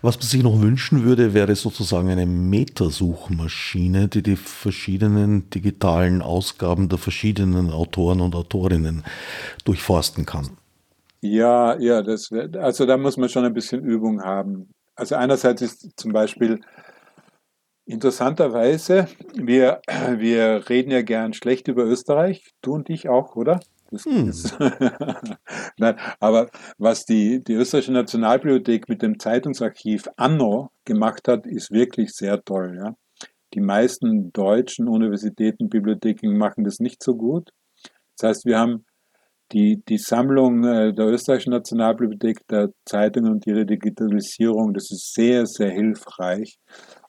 [0.03, 6.91] Was man sich noch wünschen würde, wäre sozusagen eine Metasuchmaschine, die die verschiedenen digitalen Ausgaben
[6.91, 9.05] der verschiedenen Autoren und Autorinnen
[9.65, 10.51] durchforsten kann.
[11.23, 14.69] Ja, ja, das wär, also da muss man schon ein bisschen Übung haben.
[14.97, 16.61] Also einerseits ist zum Beispiel
[17.93, 19.83] Interessanterweise, wir,
[20.17, 23.61] wir reden ja gern schlecht über Österreich, du und ich auch, oder?
[23.91, 24.33] Hm.
[25.77, 32.13] Nein, aber was die, die österreichische Nationalbibliothek mit dem Zeitungsarchiv Anno gemacht hat, ist wirklich
[32.13, 32.79] sehr toll.
[32.83, 32.97] Ja?
[33.53, 37.51] Die meisten deutschen Universitätenbibliotheken machen das nicht so gut.
[38.17, 38.87] Das heißt, wir haben
[39.53, 45.45] die, die Sammlung äh, der österreichischen Nationalbibliothek der Zeitungen und ihre Digitalisierung, das ist sehr,
[45.45, 46.57] sehr hilfreich.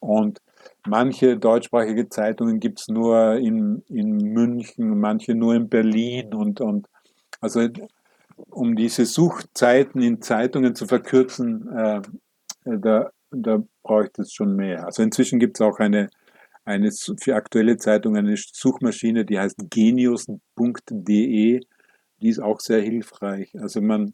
[0.02, 0.40] Und
[0.86, 6.88] Manche deutschsprachige Zeitungen gibt es nur in, in München, manche nur in Berlin und, und
[7.40, 7.68] also
[8.36, 12.02] um diese Suchzeiten in Zeitungen zu verkürzen, äh,
[12.66, 14.86] da, da bräuchte es schon mehr.
[14.86, 16.10] Also inzwischen gibt es auch eine,
[16.66, 21.62] eine für aktuelle Zeitung eine Suchmaschine, die heißt genius.de,
[22.22, 23.54] die ist auch sehr hilfreich.
[23.60, 24.14] Also man,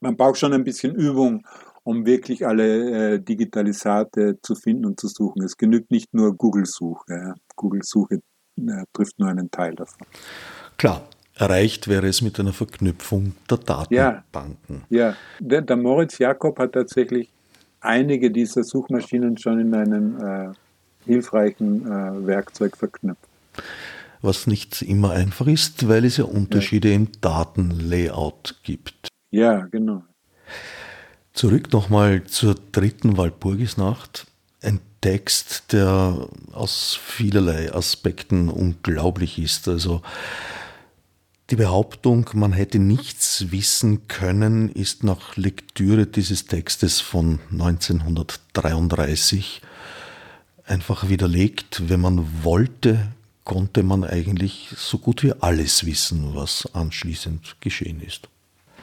[0.00, 1.46] man braucht schon ein bisschen Übung,
[1.84, 5.42] um wirklich alle äh, Digitalisate zu finden und zu suchen.
[5.42, 7.34] Es genügt nicht nur Google-Suche.
[7.54, 8.20] Google-Suche
[8.56, 10.06] äh, trifft nur einen Teil davon.
[10.78, 11.02] Klar,
[11.34, 14.84] erreicht wäre es mit einer Verknüpfung der Datenbanken.
[14.88, 15.16] Ja, ja.
[15.40, 17.30] Der, der, Moritz Jakob hat tatsächlich
[17.80, 20.52] einige dieser Suchmaschinen schon in einem äh,
[21.04, 23.28] hilfreichen äh, Werkzeug verknüpft.
[24.22, 26.94] Was nicht immer einfach ist, weil es ja Unterschiede ja.
[26.94, 29.08] im Datenlayout gibt.
[29.30, 30.02] Ja, genau.
[31.34, 34.28] Zurück nochmal zur dritten Walpurgisnacht.
[34.62, 39.66] Ein Text, der aus vielerlei Aspekten unglaublich ist.
[39.66, 40.02] Also
[41.50, 49.60] die Behauptung, man hätte nichts wissen können, ist nach Lektüre dieses Textes von 1933
[50.64, 51.88] einfach widerlegt.
[51.88, 53.08] Wenn man wollte,
[53.42, 58.28] konnte man eigentlich so gut wie alles wissen, was anschließend geschehen ist.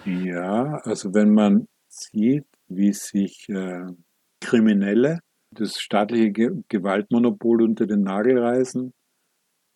[0.06, 1.66] Ja, also wenn man
[2.02, 3.86] sieht, wie sich äh,
[4.40, 5.20] Kriminelle
[5.52, 8.94] das staatliche Ge Gewaltmonopol unter den Nagel reißen,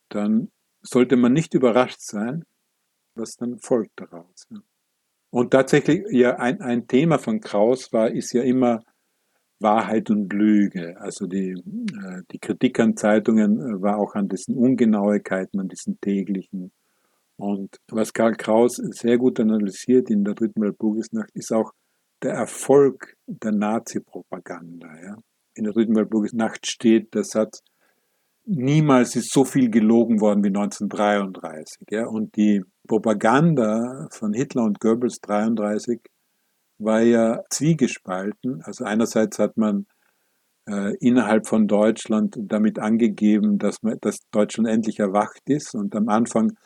[0.10, 0.50] dann
[0.82, 2.46] sollte man nicht überrascht sein,
[3.16, 4.46] was dann folgt daraus.
[4.50, 4.60] Ja.
[5.32, 8.84] Und tatsächlich, ja, ein, ein Thema von Kraus war, ist ja immer
[9.60, 10.96] Wahrheit und Lüge.
[11.00, 16.00] Also die, äh, die Kritik an Zeitungen äh, war auch an diesen Ungenauigkeiten, an diesen
[16.00, 16.72] täglichen.
[17.38, 21.74] Und was Karl Kraus sehr gut analysiert in der dritten Walpurgisnacht, ist auch
[22.26, 24.88] der Erfolg der Nazi-Propaganda.
[25.02, 25.18] Ja.
[25.54, 27.62] In der dritten Walpurgisnacht steht der Satz,
[28.46, 31.88] niemals ist so viel gelogen worden wie 1933.
[31.92, 32.08] Ja.
[32.08, 36.02] Und die Propaganda von Hitler und Goebbels 1933
[36.80, 38.62] war ja zwiegespalten.
[38.64, 39.86] Also einerseits hat man
[40.68, 45.76] äh, innerhalb von Deutschland damit angegeben, dass, man, dass Deutschland endlich erwacht ist.
[45.76, 46.58] Und am Anfang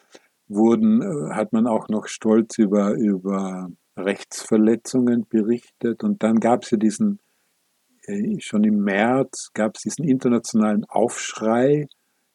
[0.47, 3.69] wurden, äh, hat man auch noch stolz über, über
[4.05, 6.03] Rechtsverletzungen berichtet.
[6.03, 7.19] Und dann gab es ja diesen,
[8.03, 11.87] äh, schon im März gab es diesen internationalen Aufschrei.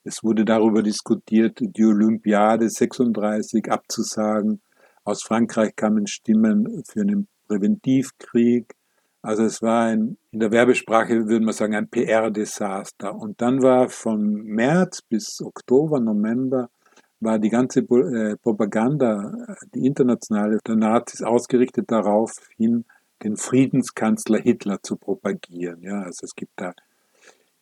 [0.04, 4.60] Es wurde darüber diskutiert, die Olympiade 36 abzusagen.
[5.04, 8.74] Aus Frankreich kamen Stimmen für einen Präventivkrieg.
[9.22, 13.14] Also es war ein, in der Werbesprache würde man sagen, ein PR-Desaster.
[13.14, 16.68] Und dann war von März bis Oktober, November
[17.20, 19.32] war die ganze äh, Propaganda,
[19.74, 22.84] die internationale der Nazis ausgerichtet darauf hin,
[23.22, 25.82] den Friedenskanzler Hitler zu propagieren.
[25.82, 26.74] Ja, also es gibt da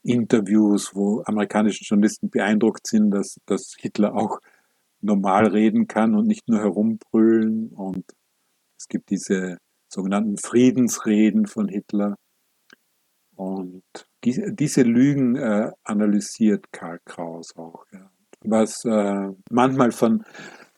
[0.03, 4.41] Interviews, wo amerikanische Journalisten beeindruckt sind, dass, dass Hitler auch
[5.01, 7.69] normal reden kann und nicht nur herumbrüllen.
[7.69, 8.05] Und
[8.79, 12.17] es gibt diese sogenannten Friedensreden von Hitler.
[13.37, 13.85] Und
[14.25, 17.85] die, diese Lügen äh, analysiert Karl Kraus auch.
[17.93, 18.12] Ja
[18.45, 20.25] was äh, manchmal von,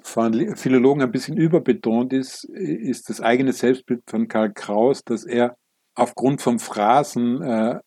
[0.02, 5.56] von Philologen ein bisschen überbetont ist, ist das eigene Selbstbild von Karl Kraus, dass er
[5.94, 7.80] aufgrund von Phrasen äh,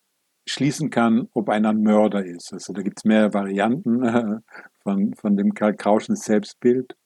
[0.46, 2.52] schließen kann, ob einer ein Mörder ist.
[2.52, 4.38] Also da gibt es mehrere Varianten äh,
[4.82, 6.96] von, von dem Karl Krauschen Selbstbild.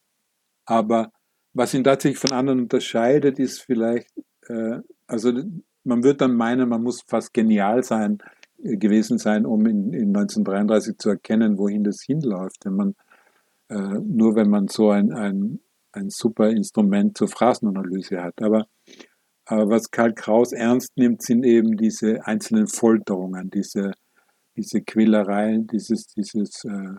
[0.64, 1.10] Aber
[1.52, 4.08] was ihn tatsächlich von anderen unterscheidet, ist vielleicht,
[4.48, 5.32] äh, also
[5.84, 8.18] man wird dann meinen, man muss fast genial sein,
[8.62, 12.64] gewesen sein, um in, in 1933 zu erkennen, wohin das hinläuft.
[12.64, 12.94] Wenn man,
[13.68, 15.60] äh, nur wenn man so ein, ein,
[15.92, 18.40] ein super Instrument zur Phrasenanalyse hat.
[18.40, 18.66] Aber,
[19.44, 23.92] aber was Karl Kraus ernst nimmt, sind eben diese einzelnen Folterungen, diese,
[24.56, 26.94] diese Quälereien, dieses, dieses äh,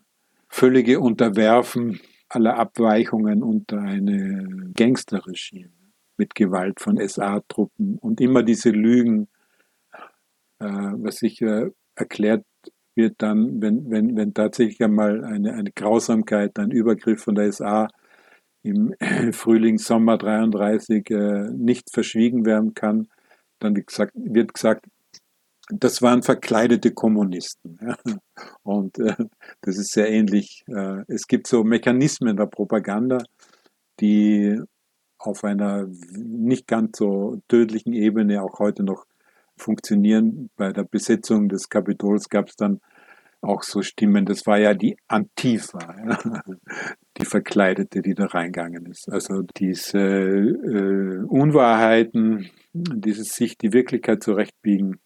[0.49, 1.99] völlige Unterwerfen
[2.30, 5.72] aller Abweichungen unter eine Gangsterregime
[6.18, 9.28] mit Gewalt von SA-Truppen und immer diese Lügen,
[10.64, 12.43] was sicher erklärt
[12.95, 17.88] wird dann, wenn, wenn, wenn tatsächlich einmal eine, eine Grausamkeit, ein Übergriff von der SA
[18.61, 18.93] im
[19.32, 23.07] Frühling, Sommer 33 äh, nicht verschwiegen werden kann,
[23.59, 24.86] dann wird gesagt, wird gesagt
[25.70, 27.80] das waren verkleidete Kommunisten.
[28.64, 29.16] Und äh,
[29.61, 30.64] das ist sehr ähnlich.
[30.68, 33.20] Äh, es gibt so Mechanismen der Propaganda,
[33.99, 34.59] die
[35.20, 39.05] auf einer nicht ganz so tödlichen Ebene auch heute noch
[39.64, 40.49] funktionieren.
[40.55, 42.80] Bei der Besetzung des Kapitols gab es dann
[43.41, 46.41] auch so Stimmen, das war ja die Antifa, ja,
[47.18, 49.11] die Verkleidete, die da reingegangen ist.
[49.11, 54.99] Also diese äh, Unwahrheiten, dieses sich die Wirklichkeit zurechtbiegen,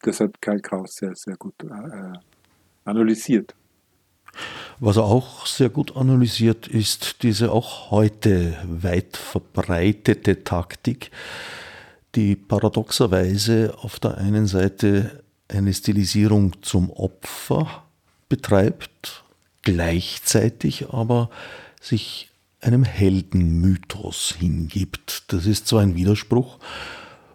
[0.00, 2.18] das hat Karl Kraus sehr, sehr gut äh,
[2.84, 3.54] analysiert.
[4.78, 11.10] Was er auch sehr gut analysiert, ist diese auch heute weit verbreitete Taktik,
[12.16, 17.84] die paradoxerweise auf der einen Seite eine Stilisierung zum Opfer
[18.28, 19.24] betreibt,
[19.62, 21.30] gleichzeitig aber
[21.80, 25.32] sich einem Heldenmythos hingibt.
[25.32, 26.58] Das ist zwar ein Widerspruch,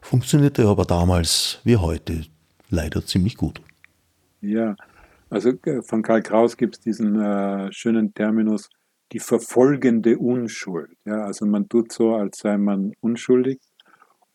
[0.01, 2.25] funktionierte aber damals wie heute
[2.69, 3.61] leider ziemlich gut.
[4.41, 4.75] Ja,
[5.29, 8.69] also äh, von Karl Kraus gibt es diesen äh, schönen Terminus,
[9.11, 10.91] die verfolgende Unschuld.
[11.05, 13.59] Ja, also man tut so, als sei man unschuldig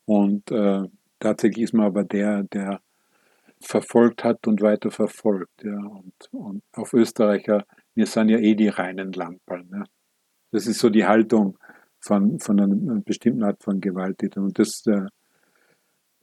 [0.07, 0.83] und äh,
[1.19, 2.79] tatsächlich ist man aber der, der
[3.59, 5.63] verfolgt hat und weiter verfolgt.
[5.63, 9.65] Ja, und, und auf Österreicher, wir sind ja eh die reinen Lamperl.
[9.69, 9.83] Ja.
[10.51, 11.57] Das ist so die Haltung
[11.99, 14.45] von, von einer bestimmten Art von Gewalttätern.
[14.45, 15.07] Und das äh,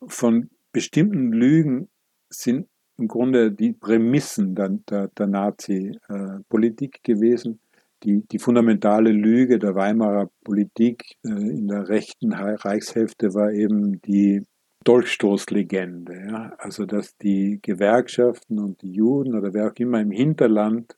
[0.07, 1.91] von bestimmten Lügen
[2.31, 7.61] sind im Grunde die Prämissen der, der, der Nazi-Politik gewesen.
[8.05, 14.45] Die, die fundamentale Lüge der Weimarer Politik äh, in der rechten Reichshälfte war eben die
[14.85, 16.27] Dolchstoßlegende.
[16.29, 16.53] Ja?
[16.59, 20.97] Also, dass die Gewerkschaften und die Juden oder wer auch immer im Hinterland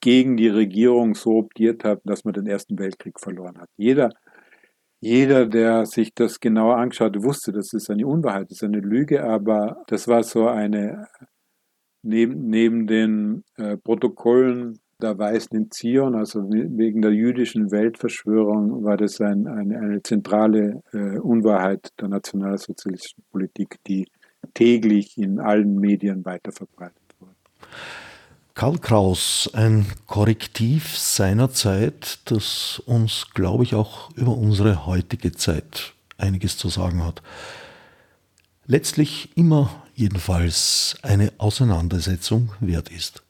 [0.00, 3.70] gegen die Regierung so optiert haben, dass man den Ersten Weltkrieg verloren hat.
[3.76, 4.10] Jeder
[5.00, 9.24] jeder, der sich das genauer angeschaut, wusste, das ist eine Unwahrheit, das ist eine Lüge,
[9.24, 11.06] aber das war so eine,
[12.02, 18.96] neben, neben den äh, Protokollen der Weißen in Zion, also wegen der jüdischen Weltverschwörung, war
[18.96, 24.06] das ein, eine, eine zentrale äh, Unwahrheit der nationalsozialistischen Politik, die
[24.54, 27.34] täglich in allen Medien weiterverbreitet wurde.
[28.54, 35.92] Karl Kraus, ein Korrektiv seiner Zeit, das uns, glaube ich, auch über unsere heutige Zeit
[36.16, 37.20] einiges zu sagen hat.
[38.64, 43.25] Letztlich immer jedenfalls eine Auseinandersetzung wert ist.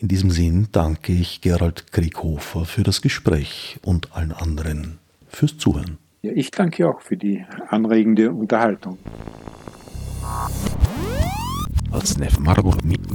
[0.00, 4.98] In diesem Sinn danke ich Gerald Krieghofer für das Gespräch und allen anderen
[5.28, 5.98] fürs Zuhören.
[6.22, 8.96] Ja, ich danke auch für die anregende Unterhaltung.
[11.90, 13.10] Als Nef Margot mit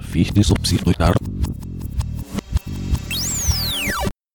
[0.00, 1.14] Fichte subsidiar